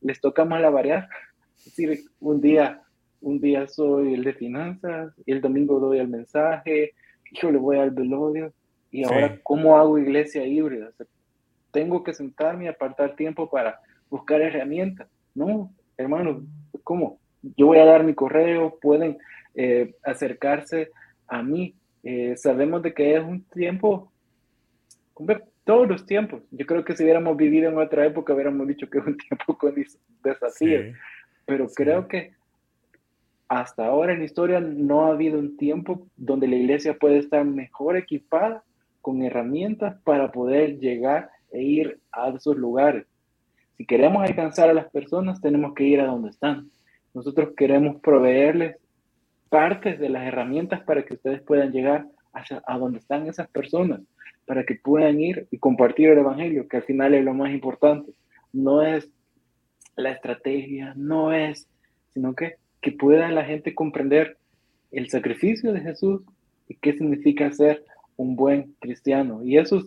[0.00, 1.08] les toca malabarear.
[1.56, 2.82] Es decir, un día,
[3.20, 6.92] un día soy el de finanzas y el domingo doy el mensaje,
[7.32, 8.52] yo le voy al velodio
[8.90, 10.90] y ahora cómo hago iglesia híbrida.
[11.70, 15.08] tengo que sentarme y apartar tiempo para buscar herramientas.
[15.34, 16.42] No, hermano,
[16.82, 17.18] ¿cómo?
[17.56, 19.18] Yo voy a dar mi correo, pueden
[19.54, 20.90] eh, acercarse
[21.26, 21.74] a mí.
[22.02, 24.10] Eh, sabemos de que es un tiempo,
[25.64, 26.42] todos los tiempos.
[26.50, 29.58] Yo creo que si hubiéramos vivido en otra época, hubiéramos dicho que es un tiempo
[29.58, 29.74] con
[30.22, 30.96] desafíos.
[31.46, 32.32] Pero creo que
[33.48, 37.44] hasta ahora en la historia no ha habido un tiempo donde la iglesia puede estar
[37.44, 38.62] mejor equipada
[39.00, 43.06] con herramientas para poder llegar e ir a esos lugares.
[43.76, 46.70] Si queremos alcanzar a las personas, tenemos que ir a donde están.
[47.14, 48.76] Nosotros queremos proveerles
[49.48, 52.06] partes de las herramientas para que ustedes puedan llegar
[52.66, 54.00] a donde están esas personas,
[54.48, 58.12] para que puedan ir y compartir el Evangelio, que al final es lo más importante.
[58.52, 59.08] No es
[59.94, 61.68] la estrategia, no es,
[62.14, 64.38] sino que, que pueda la gente comprender
[64.90, 66.22] el sacrificio de Jesús
[66.66, 67.84] y qué significa ser
[68.16, 69.44] un buen cristiano.
[69.44, 69.84] Y eso es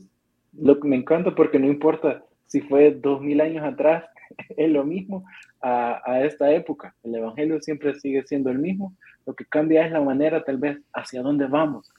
[0.54, 4.06] lo que me encanta porque no importa si fue dos mil años atrás,
[4.58, 5.26] es lo mismo
[5.60, 6.96] a, a, esta época.
[7.04, 8.94] El Evangelio siempre sigue siendo el mismo
[9.26, 11.92] lo que cambia es la manera tal vez hacia dónde vamos.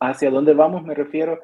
[0.00, 1.40] Hacia dónde vamos me refiero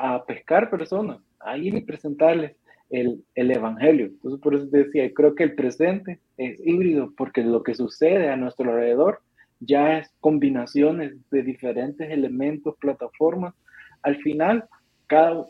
[0.00, 2.56] a pescar personas, a ir y presentarles
[2.88, 4.06] el, el Evangelio.
[4.06, 8.30] Entonces por eso te decía, creo que el presente es híbrido porque lo que sucede
[8.30, 9.20] a nuestro alrededor
[9.60, 13.54] ya es combinaciones de diferentes elementos, plataformas.
[14.02, 14.64] Al final,
[15.06, 15.44] cada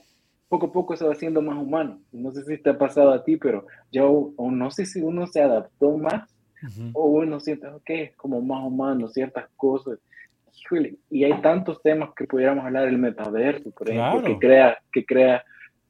[0.48, 2.00] poco a poco se va haciendo más humano.
[2.10, 5.28] No sé si te ha pasado a ti, pero yo o no sé si uno
[5.28, 6.28] se adaptó más
[6.92, 10.00] o uno siente, ok, como más humano, ciertas cosas.
[11.10, 15.44] Y hay tantos temas que pudiéramos hablar del metaverso, por ejemplo, que crea, que crea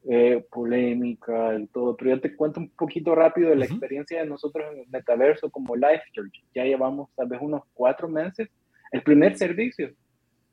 [0.09, 1.95] eh, polémica y todo.
[1.95, 5.49] Pero yo te cuento un poquito rápido de la experiencia de nosotros en el metaverso
[5.49, 6.43] como Life Church.
[6.55, 8.49] Ya llevamos tal vez unos cuatro meses.
[8.91, 9.91] El primer servicio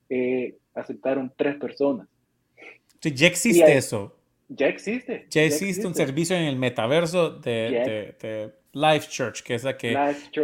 [0.09, 2.07] eh, aceptaron tres personas.
[3.01, 4.15] Sí, ya existe eso.
[4.49, 5.27] Ya existe.
[5.31, 9.95] Ya, existe, un servicio en el metaverso de, de Life Church, que es la que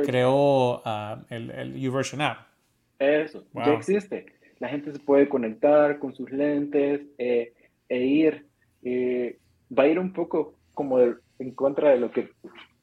[0.04, 2.53] creó uh, el, el YouVersion App.
[3.04, 4.26] Eso, ya existe.
[4.58, 7.52] La gente se puede conectar con sus lentes eh,
[7.88, 8.46] e ir.
[8.82, 9.38] Eh,
[9.76, 12.30] va a ir un poco como en contra de lo que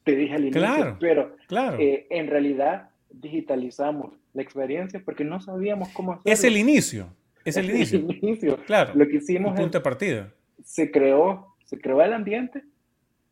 [0.04, 1.78] te dije al inicio, pero claro.
[1.78, 6.32] Eh, en realidad digitalizamos la experiencia porque no sabíamos cómo hacerlo.
[6.32, 7.08] Es el inicio.
[7.44, 7.98] Es el inicio.
[7.98, 8.56] el inicio.
[8.64, 8.92] Claro.
[8.94, 9.58] Lo que hicimos.
[9.58, 10.32] punto de partida.
[10.64, 12.62] Se creó, se creó el ambiente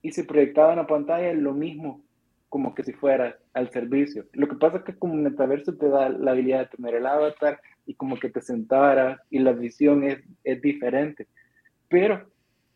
[0.03, 2.03] y se proyectaba en la pantalla lo mismo
[2.51, 4.27] como que si fuera al servicio.
[4.33, 7.61] Lo que pasa es que como metaverso te da la habilidad de tener el avatar
[7.87, 11.29] y como que te sentaras y la visión es, es diferente.
[11.89, 12.29] Pero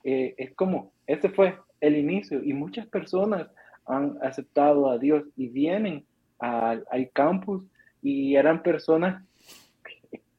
[0.04, 3.48] eh, es como, ese fue el inicio y muchas personas
[3.86, 6.04] han aceptado a Dios y vienen
[6.38, 7.64] al, al campus
[8.00, 9.24] y eran personas,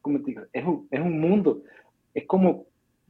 [0.02, 1.62] como te digo, es un, es un mundo,
[2.14, 2.68] es como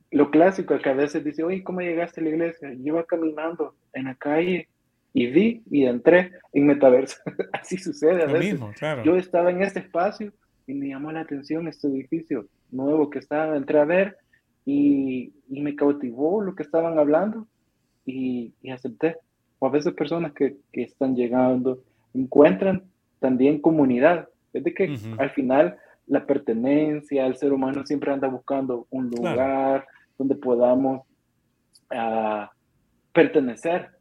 [0.09, 2.73] lo clásico que a veces dice, oye, ¿cómo llegaste a la iglesia?
[2.73, 4.69] Yo iba caminando en la calle
[5.15, 7.15] y vi y entré en metaverso.
[7.53, 8.51] Así sucede a veces.
[8.51, 9.01] Mismo, claro.
[9.05, 10.33] Yo estaba en este espacio
[10.67, 14.17] y me llamó la atención este edificio nuevo que estaba, entré a ver
[14.65, 17.47] y, y me cautivó lo que estaban hablando
[18.05, 19.15] y, y acepté.
[19.59, 21.79] O a veces personas que, que, están llegando
[22.13, 22.83] encuentran
[23.21, 24.27] también comunidad.
[24.51, 29.87] Es de que al final la pertenencia, el ser humano siempre anda buscando un lugar
[30.17, 31.03] donde podamos
[31.91, 32.47] uh,
[33.13, 33.91] pertenecer.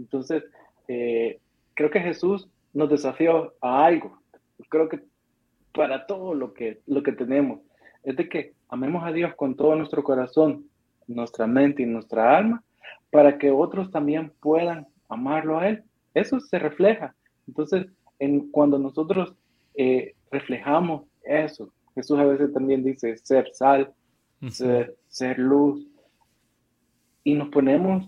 [0.00, 0.42] Entonces,
[0.88, 1.40] eh,
[1.74, 4.18] creo que Jesús nos desafió a algo.
[4.68, 5.00] Creo que
[5.72, 7.60] para todo lo que, lo que tenemos
[8.02, 10.66] es de que amemos a Dios con todo nuestro corazón,
[11.06, 12.62] nuestra mente y nuestra alma,
[13.10, 15.82] para que otros también puedan amarlo a Él.
[16.12, 17.14] Eso se refleja.
[17.46, 17.86] Entonces,
[18.18, 19.34] en, cuando nosotros
[19.74, 23.92] eh, reflejamos eso, Jesús a veces también dice ser sal,
[24.50, 25.86] ser, ser, luz,
[27.22, 28.06] y nos ponemos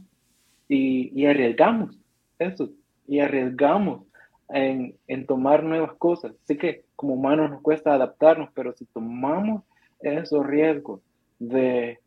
[0.68, 1.96] y, y arriesgamos
[2.38, 2.70] eso
[3.06, 4.06] y arriesgamos
[4.48, 6.32] en, en, tomar nuevas cosas.
[6.44, 9.62] Sé que como humanos nos cuesta adaptarnos, pero si tomamos
[10.00, 11.00] esos riesgos
[11.38, 11.98] de,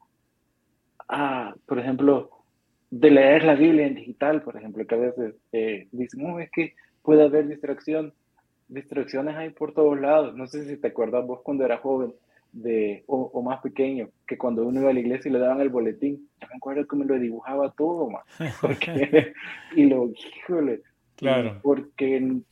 [1.07, 2.31] ah, por ejemplo,
[2.89, 6.73] de leer la Biblia en digital, por ejemplo, que a veces eh, dicen, es que
[7.03, 8.13] puede haber distracción.
[8.67, 10.35] Distracciones hay por todos lados.
[10.35, 12.13] No sé si te acuerdas vos cuando eras joven,
[12.51, 15.69] de, o, más pequeño, que cuando uno iba a la iglesia y le daban el
[15.69, 18.23] boletín, yo me acuerdo que me lo dibujaba todo, man,
[18.61, 19.33] porque,
[19.75, 20.81] y lo, híjole,
[21.15, 21.59] claro.
[21.61, 22.45] porque en,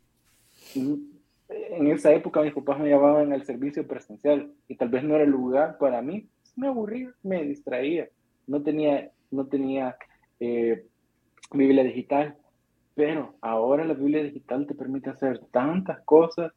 [0.75, 5.23] en, esa época mis papás me llamaban al servicio presencial y tal vez no era
[5.23, 8.09] el lugar para mí, me aburría, me distraía,
[8.45, 9.95] no tenía, no tenía
[10.39, 10.85] eh,
[11.51, 12.35] Biblia digital,
[12.95, 16.51] pero ahora la Biblia digital te permite hacer tantas cosas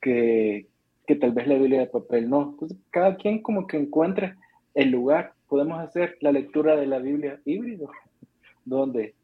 [0.00, 0.66] que,
[1.08, 2.50] que tal vez la Biblia de papel no.
[2.52, 4.34] Entonces, cada quien como que encuentre
[4.74, 5.32] el lugar.
[5.48, 7.90] Podemos hacer la lectura de la Biblia híbrido,
[8.66, 9.14] donde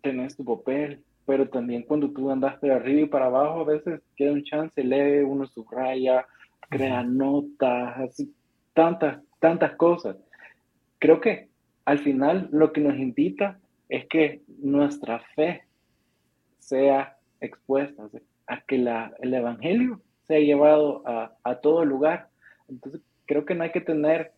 [0.00, 4.00] tenés tu papel, pero también cuando tú andas de arriba y para abajo, a veces
[4.16, 6.26] queda un chance, lee, uno subraya,
[6.70, 8.34] crea notas, así,
[8.72, 10.16] tantas, tantas cosas.
[10.98, 11.48] Creo que
[11.84, 15.64] al final lo que nos invita es que nuestra fe
[16.58, 18.08] sea expuesta,
[18.46, 22.28] a que la, el Evangelio sea llevado a, a todo lugar.
[22.68, 24.32] Entonces, creo que no hay que tener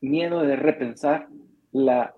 [0.00, 1.28] miedo de repensar
[1.72, 2.14] la,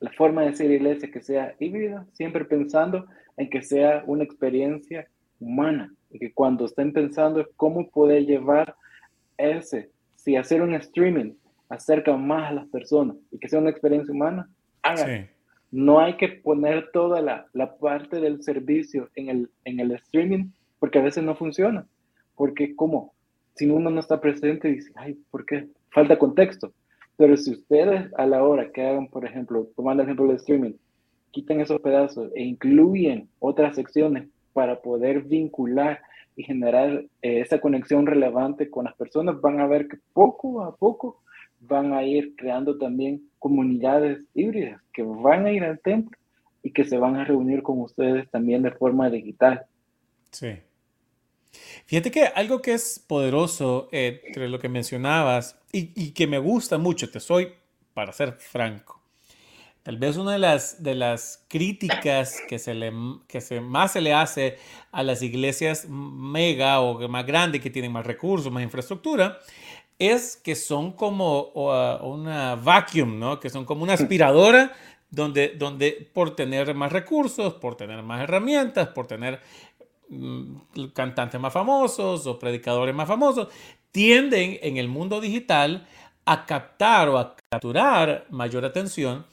[0.00, 5.08] la forma de ser iglesia que sea híbrida, siempre pensando en que sea una experiencia
[5.40, 8.74] humana y que cuando estén pensando cómo poder llevar
[9.36, 11.32] ese, si hacer un streaming
[11.68, 14.48] acerca más a las personas y que sea una experiencia humana,
[14.82, 15.28] háganlo.
[15.70, 20.46] No hay que poner toda la, la, parte del servicio en el, en el streaming
[20.78, 21.86] porque a veces no funciona.
[22.38, 23.12] Porque como
[23.54, 25.68] si uno no está presente, dice, ay, ¿por qué?
[25.90, 26.72] Falta contexto.
[27.16, 30.74] Pero si ustedes a la hora que hagan, por ejemplo, tomando el ejemplo del streaming,
[31.32, 36.00] quitan esos pedazos e incluyen otras secciones para poder vincular
[36.36, 40.76] y generar eh, esa conexión relevante con las personas, van a ver que poco a
[40.76, 41.20] poco
[41.60, 46.16] van a ir creando también comunidades híbridas que van a ir al templo
[46.62, 49.66] y que se van a reunir con ustedes también de forma digital.
[50.30, 50.50] Sí.
[51.86, 57.10] Fíjate que algo que es poderoso entre lo que mencionabas y, que me gusta mucho,
[57.10, 57.52] te soy,
[57.94, 59.00] para ser franco,
[59.82, 62.92] tal vez una de las, de las críticas que, se le,
[63.26, 64.58] que se, más se le hace
[64.92, 69.38] a las iglesias mega o más grandes que tienen más recursos, más infraestructura,
[69.98, 71.48] es que son como
[72.02, 73.40] una vacuum, ¿no?
[73.40, 74.72] Que son como una aspiradora
[75.10, 79.67] donde, donde por tener más recursos, por tener más herramientas, por tener mm,
[80.94, 83.48] cantantes más famosos o predicadores más famosos,
[83.90, 85.86] tienden en el mundo digital
[86.24, 89.26] a captar o a capturar mayor atención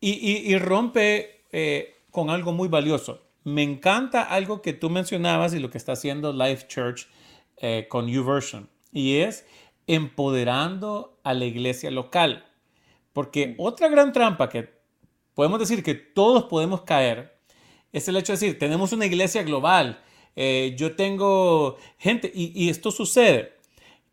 [0.00, 3.22] y, rompe eh, con algo muy valioso.
[3.44, 7.06] Me encanta algo que tú mencionabas y lo que está haciendo Life Church
[7.58, 9.46] eh, con YouVersion y es
[9.86, 12.46] empoderando a la iglesia local.
[13.12, 14.68] Porque otra gran trampa que
[15.34, 17.38] podemos decir que todos podemos caer
[17.92, 20.00] es el hecho de decir, tenemos una iglesia global,
[20.36, 23.54] eh, yo tengo gente, y, esto sucede,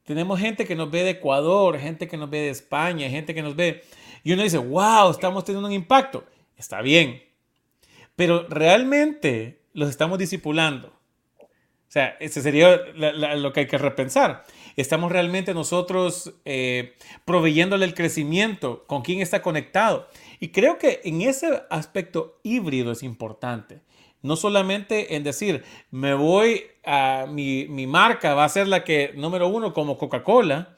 [0.04, 3.42] tenemos gente que nos ve de Ecuador, gente que nos ve de España, gente que
[3.42, 3.84] nos ve,
[4.24, 6.26] y uno dice, wow, estamos teniendo un impacto,
[6.58, 7.22] está bien,
[8.16, 10.98] pero realmente los estamos discipulando.
[11.88, 14.44] O sea, ese sería lo que hay que repensar.
[14.76, 18.86] ¿Estamos realmente nosotros eh, proveyéndole el crecimiento?
[18.88, 20.10] ¿Con quién está conectado?
[20.42, 23.80] Y creo que en ese aspecto híbrido es importante.
[24.22, 29.14] No solamente en decir, me voy a mi, mi marca, va a ser la que
[29.16, 30.76] número uno como Coca-Cola,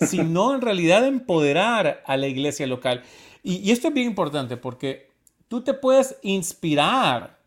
[0.00, 3.02] sino en realidad empoderar a la iglesia local.
[3.42, 5.10] Y, y esto es bien importante porque
[5.48, 7.38] tú te puedes inspirar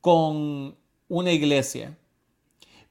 [0.00, 0.76] con
[1.08, 1.96] una iglesia,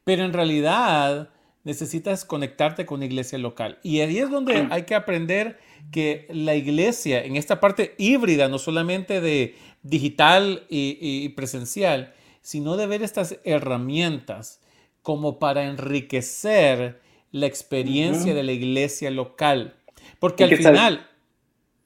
[0.04, 1.30] pero en realidad
[1.66, 3.80] necesitas conectarte con una iglesia local.
[3.84, 5.60] Y ahí es donde hay que aprender
[5.92, 9.56] que la iglesia, en esta parte híbrida, no solamente de
[9.86, 14.62] digital y, presencial, sino de ver estas herramientas
[15.02, 19.76] como para enriquecer la experiencia de la iglesia local.
[20.20, 21.08] Porque al final...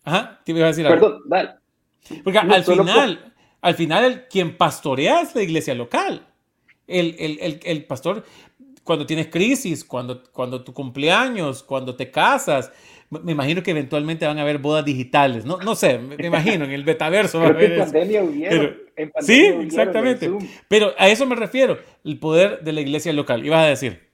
[0.05, 1.19] Ajá, te iba a decir algo.
[1.29, 1.59] Perdón,
[2.23, 6.25] Porque al final, al final, quien pastorea es la iglesia local.
[6.87, 8.23] El, el, el, pastor
[8.83, 12.71] cuando tienes crisis, cuando, cuando tu cumpleaños, cuando te casas.
[13.09, 15.43] Me imagino que eventualmente van a haber bodas digitales.
[15.43, 17.43] No, no sé, me imagino, en el betaverso.
[17.43, 18.77] en pandemia hubieron.
[19.21, 20.29] sí, exactamente.
[20.67, 23.43] Pero a eso me refiero, el poder de la iglesia local.
[23.45, 24.09] Ibas a decir.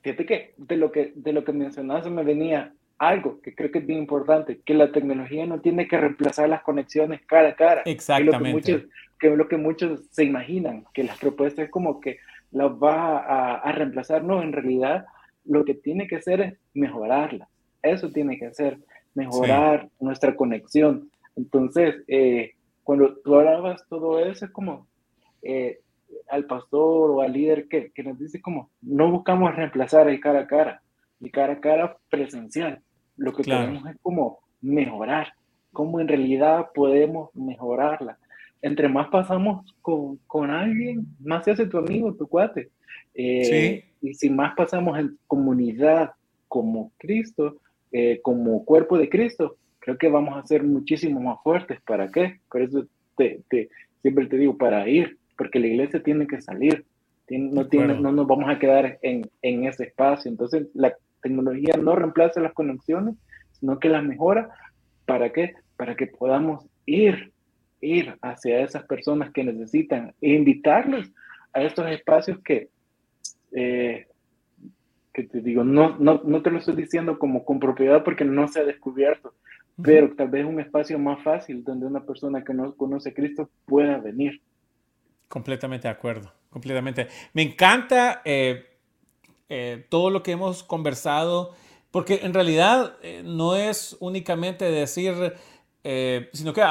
[0.00, 2.72] Fíjate que de lo que, de lo que mencionabas me venía
[3.02, 6.62] algo que creo que es bien importante, que la tecnología no tiene que reemplazar las
[6.62, 7.82] conexiones cara a cara.
[7.84, 8.62] Exactamente.
[8.62, 11.64] Que es lo que muchos, que es lo que muchos se imaginan, que las propuestas
[11.64, 12.18] es como que
[12.52, 14.22] las va a, reemplazar.
[14.22, 15.06] No, en realidad
[15.44, 17.48] lo que tiene que hacer es mejorarla.
[17.82, 18.78] Eso tiene que hacer,
[19.14, 21.10] mejorar nuestra conexión.
[21.36, 22.52] Entonces, eh,
[22.82, 24.86] cuando tú hablabas todo eso, es como
[25.42, 25.80] eh,
[26.28, 30.40] al pastor o al líder que, que, nos dice como, no buscamos reemplazar el cara
[30.40, 30.82] a cara,
[31.20, 32.80] y cara a cara presencial.
[33.16, 35.32] Lo que queremos es como mejorar,
[35.72, 38.18] cómo en realidad podemos mejorarla.
[38.60, 42.70] Entre más pasamos con, con alguien, más se hace tu amigo, tu cuate.
[43.14, 46.12] Eh, y si más pasamos en comunidad
[46.48, 47.58] como Cristo,
[47.92, 51.80] eh, como cuerpo de Cristo, creo que vamos a ser muchísimo más fuertes.
[51.82, 52.40] ¿Para qué?
[52.50, 52.86] Por eso
[53.16, 53.68] te, te,
[54.00, 56.84] siempre te digo, para ir, porque la iglesia tiene que salir.
[57.28, 60.30] no, tiene, no nos vamos a quedar en, en ese espacio.
[60.30, 63.16] Entonces, la tecnología no reemplaza las conexiones,
[63.52, 64.50] sino que las mejora.
[65.06, 65.54] ¿Para qué?
[65.76, 67.32] Para que podamos ir,
[67.80, 71.12] ir hacia esas personas que necesitan e invitarlos
[71.52, 72.68] a estos espacios que,
[73.52, 74.06] eh,
[75.12, 78.48] que te digo, no, no, no te lo estoy diciendo como con propiedad porque no
[78.48, 79.34] se ha descubierto,
[79.82, 83.50] pero tal vez un espacio más fácil donde una persona que no conoce a Cristo
[83.66, 84.40] pueda venir.
[85.28, 87.08] Completamente de acuerdo, completamente.
[87.32, 88.66] Me encanta eh,
[89.48, 91.54] eh, todo lo que hemos conversado,
[91.90, 95.34] porque en realidad eh, no es únicamente decir,
[95.84, 96.62] sino que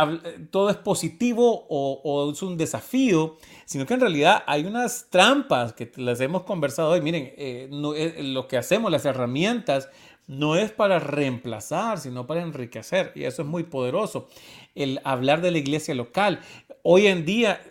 [0.51, 5.91] todo es positivo o, es un desafío, sino que en realidad hay unas trampas que
[5.97, 7.01] las hemos conversado hoy.
[7.01, 7.34] Miren,
[7.72, 9.89] no, lo que hacemos, las herramientas,
[10.28, 13.12] no es para reemplazar, sino para enriquecer.
[13.16, 14.30] Y eso es muy poderoso.
[14.76, 16.39] El hablar de la iglesia local.
[16.84, 17.62] Hoy en día,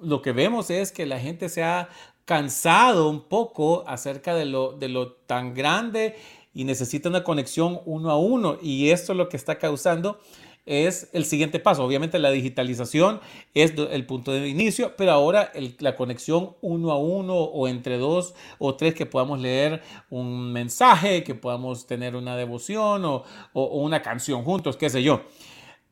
[0.00, 1.88] lo que vemos es que la gente se ha
[2.24, 6.16] cansado un poco acerca de lo, de lo tan grande
[6.54, 8.58] y necesita una conexión uno a uno.
[8.60, 10.18] Y esto es lo que está causando
[10.64, 11.84] es el siguiente paso.
[11.84, 13.20] Obviamente la digitalización
[13.54, 15.50] es el punto de inicio, pero ahora
[15.80, 21.24] la conexión uno a uno o entre dos o tres que podamos leer un mensaje,
[21.24, 23.24] que podamos tener una devoción o,
[23.54, 25.22] una canción juntos, qué sé yo.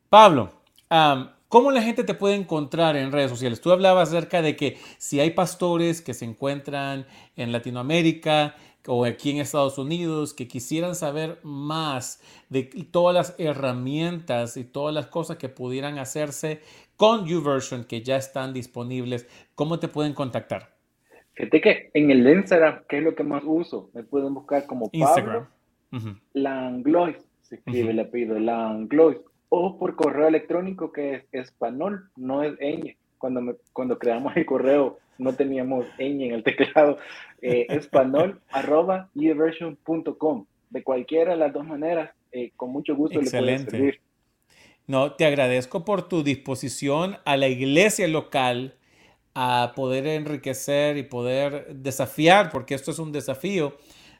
[0.08, 0.52] Pablo,
[1.48, 3.61] ¿Cómo la gente te puede encontrar en redes sociales?
[3.61, 8.54] Tú hablabas acerca de que si hay pastores que se encuentran en Latinoamérica
[8.87, 14.95] o aquí en Estados Unidos que quisieran saber más de todas las herramientas y todas
[14.95, 16.61] las cosas que pudieran hacerse
[16.97, 20.74] con YouVersion que ya están disponibles, ¿cómo te pueden contactar?
[21.33, 24.91] Fíjate que en el Instagram, que es lo que más uso, me pueden buscar como
[24.93, 25.47] Instagram.
[26.35, 29.18] Langlois, se escribe el apellido Langlois,
[29.49, 32.97] o por correo electrónico que es español, no es ñ.
[33.16, 36.99] Cuando, cuando creamos el correo no teníamos ñ en el teclado,
[37.43, 43.59] eh, español arroba De cualquiera de las dos maneras, eh, con mucho gusto le puede
[43.59, 44.01] servir.
[44.87, 48.75] No, te agradezco por tu disposición a la iglesia local
[49.35, 53.77] a poder enriquecer y poder desafiar, porque esto es un desafío.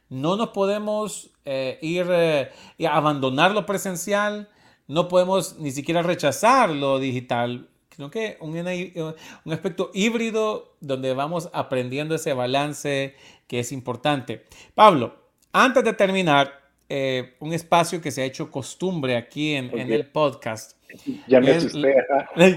[0.09, 4.49] No nos podemos eh, ir a abandonar lo presencial,
[4.87, 11.51] no podemos ni siquiera rechazar lo digital, sino que un, un aspecto híbrido donde vamos
[11.53, 13.15] aprendiendo ese balance
[13.47, 14.45] que es importante.
[14.75, 15.15] Pablo,
[15.53, 20.77] antes de terminar, eh, un espacio que se ha hecho costumbre aquí en, el podcast.
[21.29, 21.95] Ya me asusté.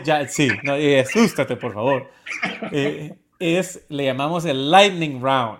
[0.03, 2.09] Ya, sí, no, asústate, por favor.
[2.71, 5.59] Eh, es, le llamamos el Lightning Round.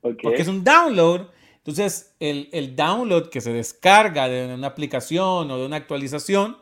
[0.00, 1.28] Porque es un download.
[1.56, 6.56] Entonces, el, el, download que se descarga de una aplicación o de una actualización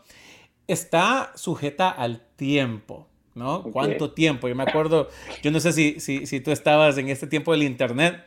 [0.72, 3.62] está sujeta al tiempo, ¿no?
[3.62, 4.48] ¿Cuánto tiempo?
[4.48, 5.08] Yo me acuerdo,
[5.42, 8.24] yo no sé si, si, si, tú estabas en este tiempo del internet,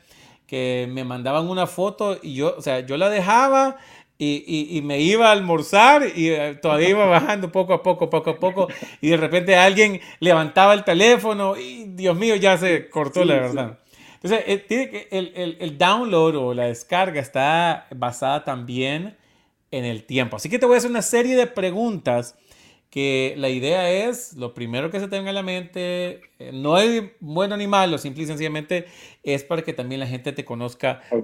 [0.48, 3.78] que me mandaban una foto y yo, o sea, yo la dejaba
[4.18, 8.30] y, y, me iba a almorzar y eh, todavía iba bajando poco a poco, poco
[8.30, 8.68] a poco,
[9.02, 13.80] y de repente alguien levantaba el teléfono y Dios mío, ya se cortó la verdad.
[14.22, 19.18] Entonces, eh, el, el, el download o la descarga está basada también
[19.74, 20.36] en el tiempo.
[20.36, 22.38] Así que te voy a hacer una serie de preguntas
[22.91, 27.05] que la idea es, lo primero que se tenga en la mente, eh, no es
[27.19, 28.86] bueno ni malo, simple y sencillamente
[29.24, 31.24] es para que también la gente te conozca un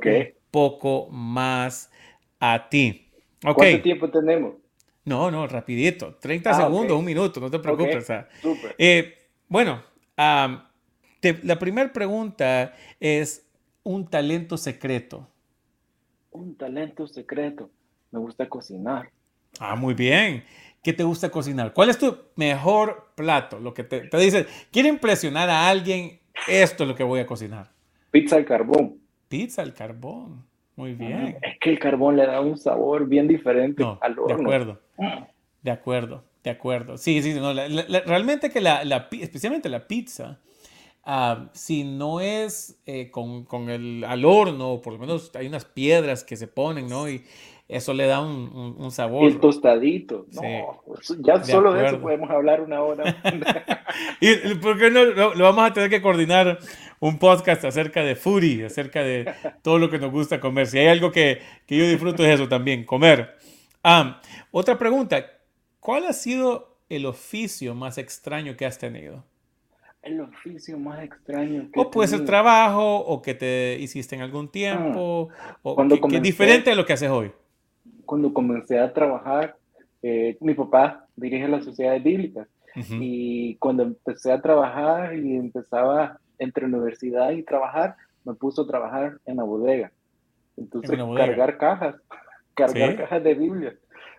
[0.50, 1.91] poco más
[2.39, 3.12] a ti.
[3.43, 4.56] ¿Cuánto tiempo tenemos?
[5.06, 8.08] No, no, rapidito, 30 ah, segundos, un minuto, no te preocupes.
[8.80, 9.16] Eh,
[9.47, 9.84] bueno,
[10.18, 13.47] la primera pregunta es
[13.84, 15.28] un talento secreto.
[16.32, 17.70] Un talento secreto
[18.12, 19.10] me gusta cocinar.
[19.60, 20.43] Ah, muy bien.
[20.84, 21.74] ¿Qué te gusta cocinar?
[21.74, 23.60] ¿Cuál es tu mejor plato?
[23.60, 27.26] Lo que te, te dice, quiero impresionar a alguien, esto es lo que voy a
[27.26, 27.72] cocinar.
[28.12, 28.97] Pizza al carbón.
[29.28, 30.45] Pizza al carbón.
[30.76, 31.38] Muy bien.
[31.41, 34.28] Es que el carbón le da un sabor bien diferente al horno.
[34.28, 34.80] De acuerdo.
[35.62, 36.24] De acuerdo.
[36.41, 36.97] De acuerdo.
[36.97, 40.39] Sí, sí, no, realmente que la, la, especialmente la pizza,
[41.03, 45.66] ah, si no es eh, con, con, el al horno, por lo menos hay unas
[45.66, 47.10] piedras que se ponen, ¿no?
[47.10, 47.26] Y
[47.70, 49.28] eso le da un, un, sabor.
[49.28, 50.26] El tostadito.
[50.34, 50.82] No,
[51.20, 53.16] ya solo de eso podemos hablar una hora.
[54.20, 56.58] y ¿por qué no lo, vamos a tener que coordinar
[57.00, 60.66] un podcast acerca de foodie, acerca de todo lo que nos gusta comer?
[60.66, 63.38] Si hay algo que, que yo disfruto es eso también, comer.
[63.84, 65.28] Ah, otra pregunta,
[65.80, 69.24] ¿cuál ha sido el oficio más extraño que has tenido?
[70.02, 71.70] El oficio más extraño.
[71.72, 76.02] Que o puede ser trabajo, o que te hiciste en algún tiempo, ah, o cuando
[76.02, 77.32] que, es diferente de lo que haces hoy.
[78.10, 79.55] Cuando comencé a trabajar,
[80.01, 82.47] eh, mi papá dirige las sociedades bíblicas.
[82.89, 87.95] Y cuando empecé a trabajar y empezaba entre universidad y trabajar,
[88.26, 89.91] me puso a trabajar en la bodega.
[90.57, 91.95] Entonces, cargar cajas,
[92.55, 93.76] cargar cajas de Biblia,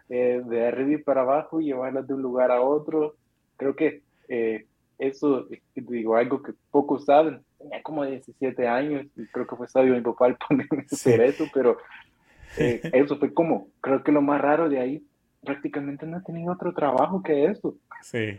[0.08, 3.16] eh, de arriba y para abajo, y llevarlas de un lugar a otro.
[3.56, 4.66] Creo que eh,
[4.98, 7.40] eso, digo, algo que pocos saben.
[7.58, 11.20] Tenía como 17 años y creo que fue sabio mi papá al ponerme a hacer
[11.22, 11.76] eso, pero
[12.56, 15.02] eh, eso fue como, creo que lo más raro de ahí,
[15.44, 17.74] prácticamente no he tenido otro trabajo que eso.
[18.02, 18.38] Sí.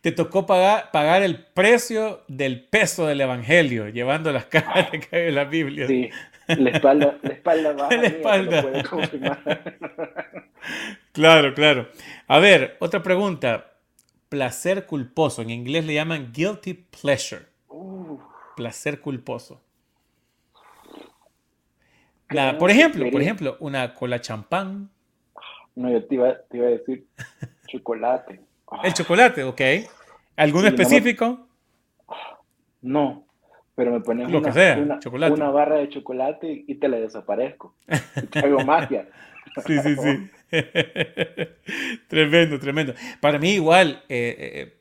[0.00, 5.44] Te tocó pagar, pagar el precio del peso del evangelio, llevando las cajas de la
[5.44, 5.86] Biblia.
[5.86, 6.10] Sí,
[6.48, 7.96] la espalda, la espalda baja.
[8.00, 8.84] La espalda.
[11.12, 11.88] claro, claro.
[12.26, 13.70] A ver, otra pregunta
[14.30, 15.42] placer culposo.
[15.42, 17.42] En inglés le llaman guilty pleasure.
[18.56, 19.62] Placer culposo.
[22.58, 24.90] Por ejemplo, por ejemplo, una cola champán.
[25.74, 27.06] No, yo te iba, a decir
[27.66, 28.40] chocolate.
[28.82, 29.60] El chocolate, ok.
[30.36, 31.46] ¿Alguno específico?
[32.82, 33.26] No,
[33.74, 35.32] pero me pones Lo una, que sea, chocolate.
[35.32, 37.74] una barra de chocolate y te la desaparezco.
[38.42, 39.08] Hago magia.
[39.66, 40.30] Sí, sí, sí.
[42.08, 42.94] tremendo, tremendo.
[43.20, 44.80] Para mí igual, eh, eh,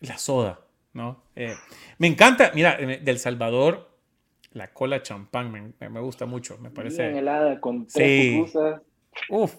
[0.00, 0.60] la soda,
[0.94, 1.22] ¿no?
[1.34, 1.52] Eh,
[1.98, 3.90] me encanta, mira, del Salvador,
[4.56, 7.02] la cola champán me, gusta mucho, me parece.
[7.02, 8.82] Bien helada con tres pupusas.
[9.28, 9.54] Uf,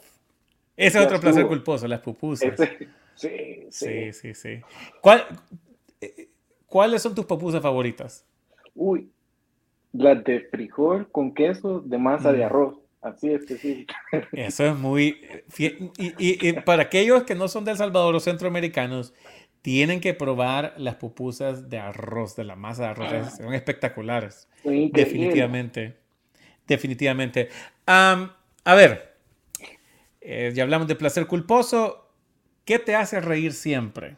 [0.76, 2.54] ese es otro placer culposo, las pupusas.
[3.16, 4.62] sí, sí, sí, sí.
[5.00, 5.24] ¿Cuál,
[6.66, 8.26] ¿Cuáles son tus pupusas favoritas?
[8.74, 9.10] Uy,
[9.94, 12.46] las de frijol con queso de masa de mm.
[12.46, 12.80] arroz.
[13.00, 13.86] Así es que sí.
[14.34, 15.22] Eso es muy...
[15.58, 19.14] Y, para aquellos que no son de El Salvador o centroamericanos,
[19.62, 23.14] tienen que probar las pupusas de arroz, de la masa de arroz.
[23.14, 23.30] Ah.
[23.30, 24.48] son espectaculares.
[24.64, 25.98] Definitivamente.
[26.68, 27.50] Definitivamente.
[27.86, 29.16] a ver,
[30.22, 32.10] eh, ya hablamos de placer culposo.
[32.66, 34.18] ¿Qué te hace reír siempre?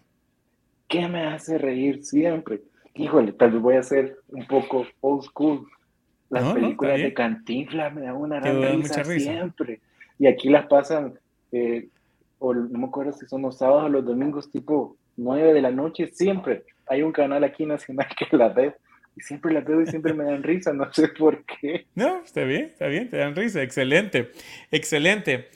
[0.88, 2.62] ¿Qué me hace reír siempre?
[2.96, 5.68] Híjole, tal vez voy a ser un poco old school.
[6.30, 9.82] Las películas de Cantinflas me dan una gran risa, siempre.
[10.18, 11.20] Y aquí las pasan,
[11.52, 11.88] eh,
[12.40, 15.72] o no me acuerdo si son los sábados o los domingos, tipo 9 de la
[15.72, 16.64] noche, siempre.
[16.88, 18.76] Hay un canal aquí nacional que la ve.
[19.16, 21.88] Y siempre la veo y siempre me dan risa, no sé por qué.
[21.94, 23.62] No, está bien, está bien, te dan risa.
[23.62, 24.32] Excelente,
[24.72, 25.50] excelente.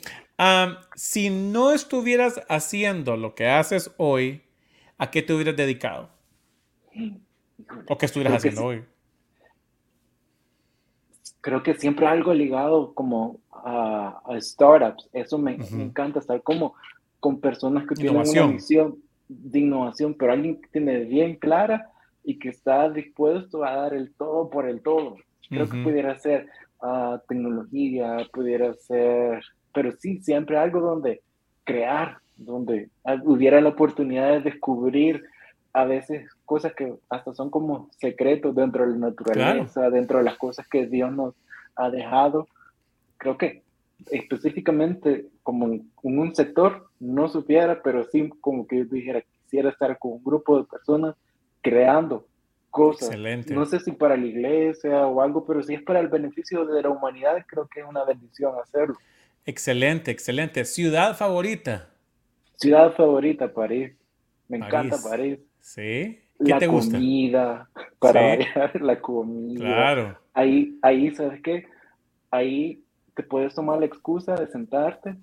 [0.95, 4.41] si no estuvieras haciendo lo que haces hoy,
[4.97, 6.09] ¿a qué te hubieras dedicado?
[7.88, 8.84] ¿O qué estuvieras haciendo hoy?
[11.43, 15.09] creo que siempre algo ligado como a, startups.
[15.11, 16.74] Eso me, encanta estar como
[17.20, 21.89] con personas que tienen una visión de innovación, pero alguien que tiene bien clara
[22.24, 25.17] y que está dispuesto a dar el todo por el todo.
[25.49, 26.47] Creo que pudiera ser
[26.82, 29.43] uh, tecnología, pudiera ser,
[29.74, 31.21] pero sí, siempre algo donde
[31.63, 32.89] crear, donde
[33.24, 35.24] hubiera la oportunidad de descubrir
[35.74, 40.38] a veces cosas que hasta son como secretos dentro de la naturaleza, dentro de las
[40.38, 41.36] cosas que Dios nos
[41.76, 42.47] ha dejado.
[43.17, 43.63] Creo que
[44.12, 49.98] específicamente como en, un sector no supiera, pero sí como que yo dijera, quisiera estar
[50.00, 51.16] con un grupo de personas
[51.62, 52.28] creando
[52.70, 53.10] cosas.
[53.10, 53.54] Excelente.
[53.54, 56.82] No sé si para la iglesia o algo, pero si es para el beneficio de
[56.82, 58.96] la humanidad, creo que es una bendición hacerlo.
[59.46, 60.64] Excelente, excelente.
[60.66, 61.89] ¿Ciudad favorita?
[62.56, 63.94] Ciudad favorita, París.
[64.48, 65.39] Me encanta París.
[65.60, 66.20] Sí.
[66.44, 66.94] ¿Qué la te gusta?
[66.94, 67.70] comida,
[68.00, 69.60] para variar la comida.
[69.60, 70.20] Claro.
[70.34, 71.68] Ahí, ahí, ¿sabes qué?
[72.32, 72.82] Ahí
[73.16, 75.16] te puedes tomar la excusa de sentarte,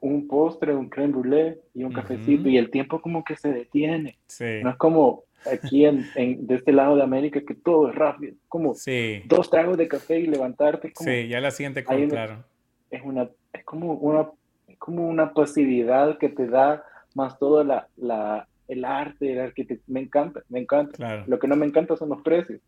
[0.00, 4.18] un postre, un creme brûlée y un cafecito, y el tiempo como que se detiene.
[4.26, 4.60] Sí.
[4.62, 8.34] No es como aquí en, en, de este lado de América que todo es rápido,
[8.48, 9.22] como sí.
[9.26, 10.92] dos tragos de café y levantarte.
[10.92, 12.44] Como, sí, ya la siguiente, claro.
[12.90, 14.30] Es, una, es como una,
[14.78, 16.84] como una pasividad que te da
[17.14, 21.24] más toda la, la el arte, el arquitecto, me encanta, me encanta.
[21.26, 22.60] Lo que no me encanta son los precios.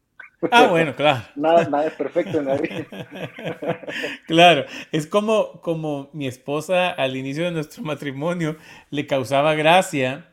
[0.50, 1.24] Ah, bueno, claro.
[1.36, 2.86] nada, nada es perfecto en la vida.
[4.26, 8.56] claro, es como, como mi esposa al inicio de nuestro matrimonio
[8.90, 10.26] le causaba gracia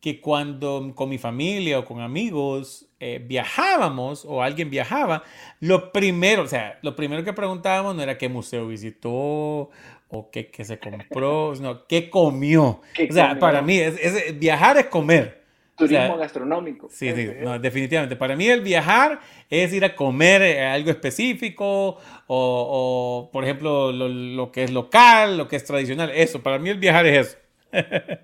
[0.00, 5.24] que cuando con mi familia o con amigos eh, viajábamos o alguien viajaba,
[5.60, 9.70] lo primero, o sea, lo primero que preguntábamos no era qué museo visitó
[10.08, 12.80] o qué, qué se compró, sino qué comió.
[13.08, 15.39] o sea, para mí, es, viajar es comer.
[15.80, 16.88] Turismo gastronómico.
[16.90, 17.28] Sí, sí,
[17.60, 18.16] definitivamente.
[18.16, 24.52] Para mí el viajar es ir a comer eh, algo específico o, por ejemplo, lo,
[24.52, 26.10] que es local, lo que es tradicional.
[26.10, 27.38] Eso, para mí el viajar es eso.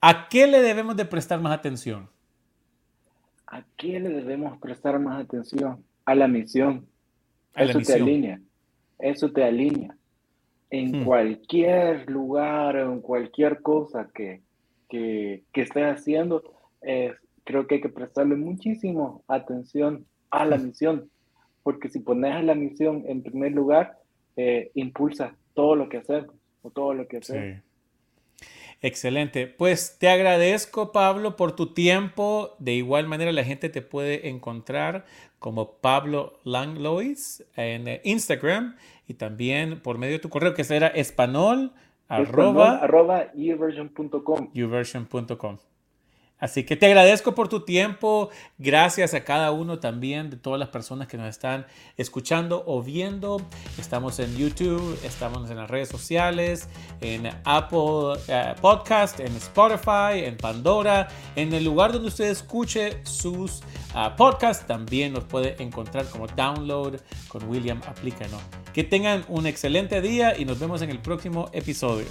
[0.00, 2.08] ¿A qué le debemos de prestar más atención?
[3.46, 5.84] ¿A qué le debemos prestar más atención?
[6.04, 6.86] A la misión.
[7.54, 8.40] eso te alinea.
[8.98, 9.94] Eso te alinea.
[10.70, 11.04] En hmm.
[11.04, 14.40] cualquier lugar, en cualquier cosa que,
[14.90, 16.42] que, que estés haciendo,
[17.44, 21.10] creo que hay que prestarle muchísimo atención a la misión.
[21.62, 23.98] Porque si pones a la misión en primer lugar,
[24.36, 27.62] eh, impulsa todo lo que hacemos o todo lo que hacemos.
[28.82, 29.46] Excelente.
[29.46, 32.56] Pues te agradezco, Pablo, por tu tiempo.
[32.58, 35.04] De igual manera, la gente te puede encontrar
[35.38, 38.76] como Pablo Langlois en eh, Instagram
[39.06, 41.72] y también por medio de tu correo que será español,
[42.10, 43.26] arroba, arroba
[46.40, 48.30] Así que te agradezco por tu tiempo.
[48.58, 51.66] Gracias a cada uno también de todas las personas que nos están
[51.96, 53.40] escuchando o viendo.
[53.78, 56.68] Estamos en YouTube, estamos en las redes sociales,
[57.00, 63.60] en Apple eh, Podcast, en Spotify, en Pandora, en el lugar donde usted escuche sus
[63.94, 64.66] uh, podcasts.
[64.66, 68.20] También nos puede encontrar como download con William Aplica.
[68.72, 72.06] Que tengan un excelente día y nos vemos en el próximo episodio.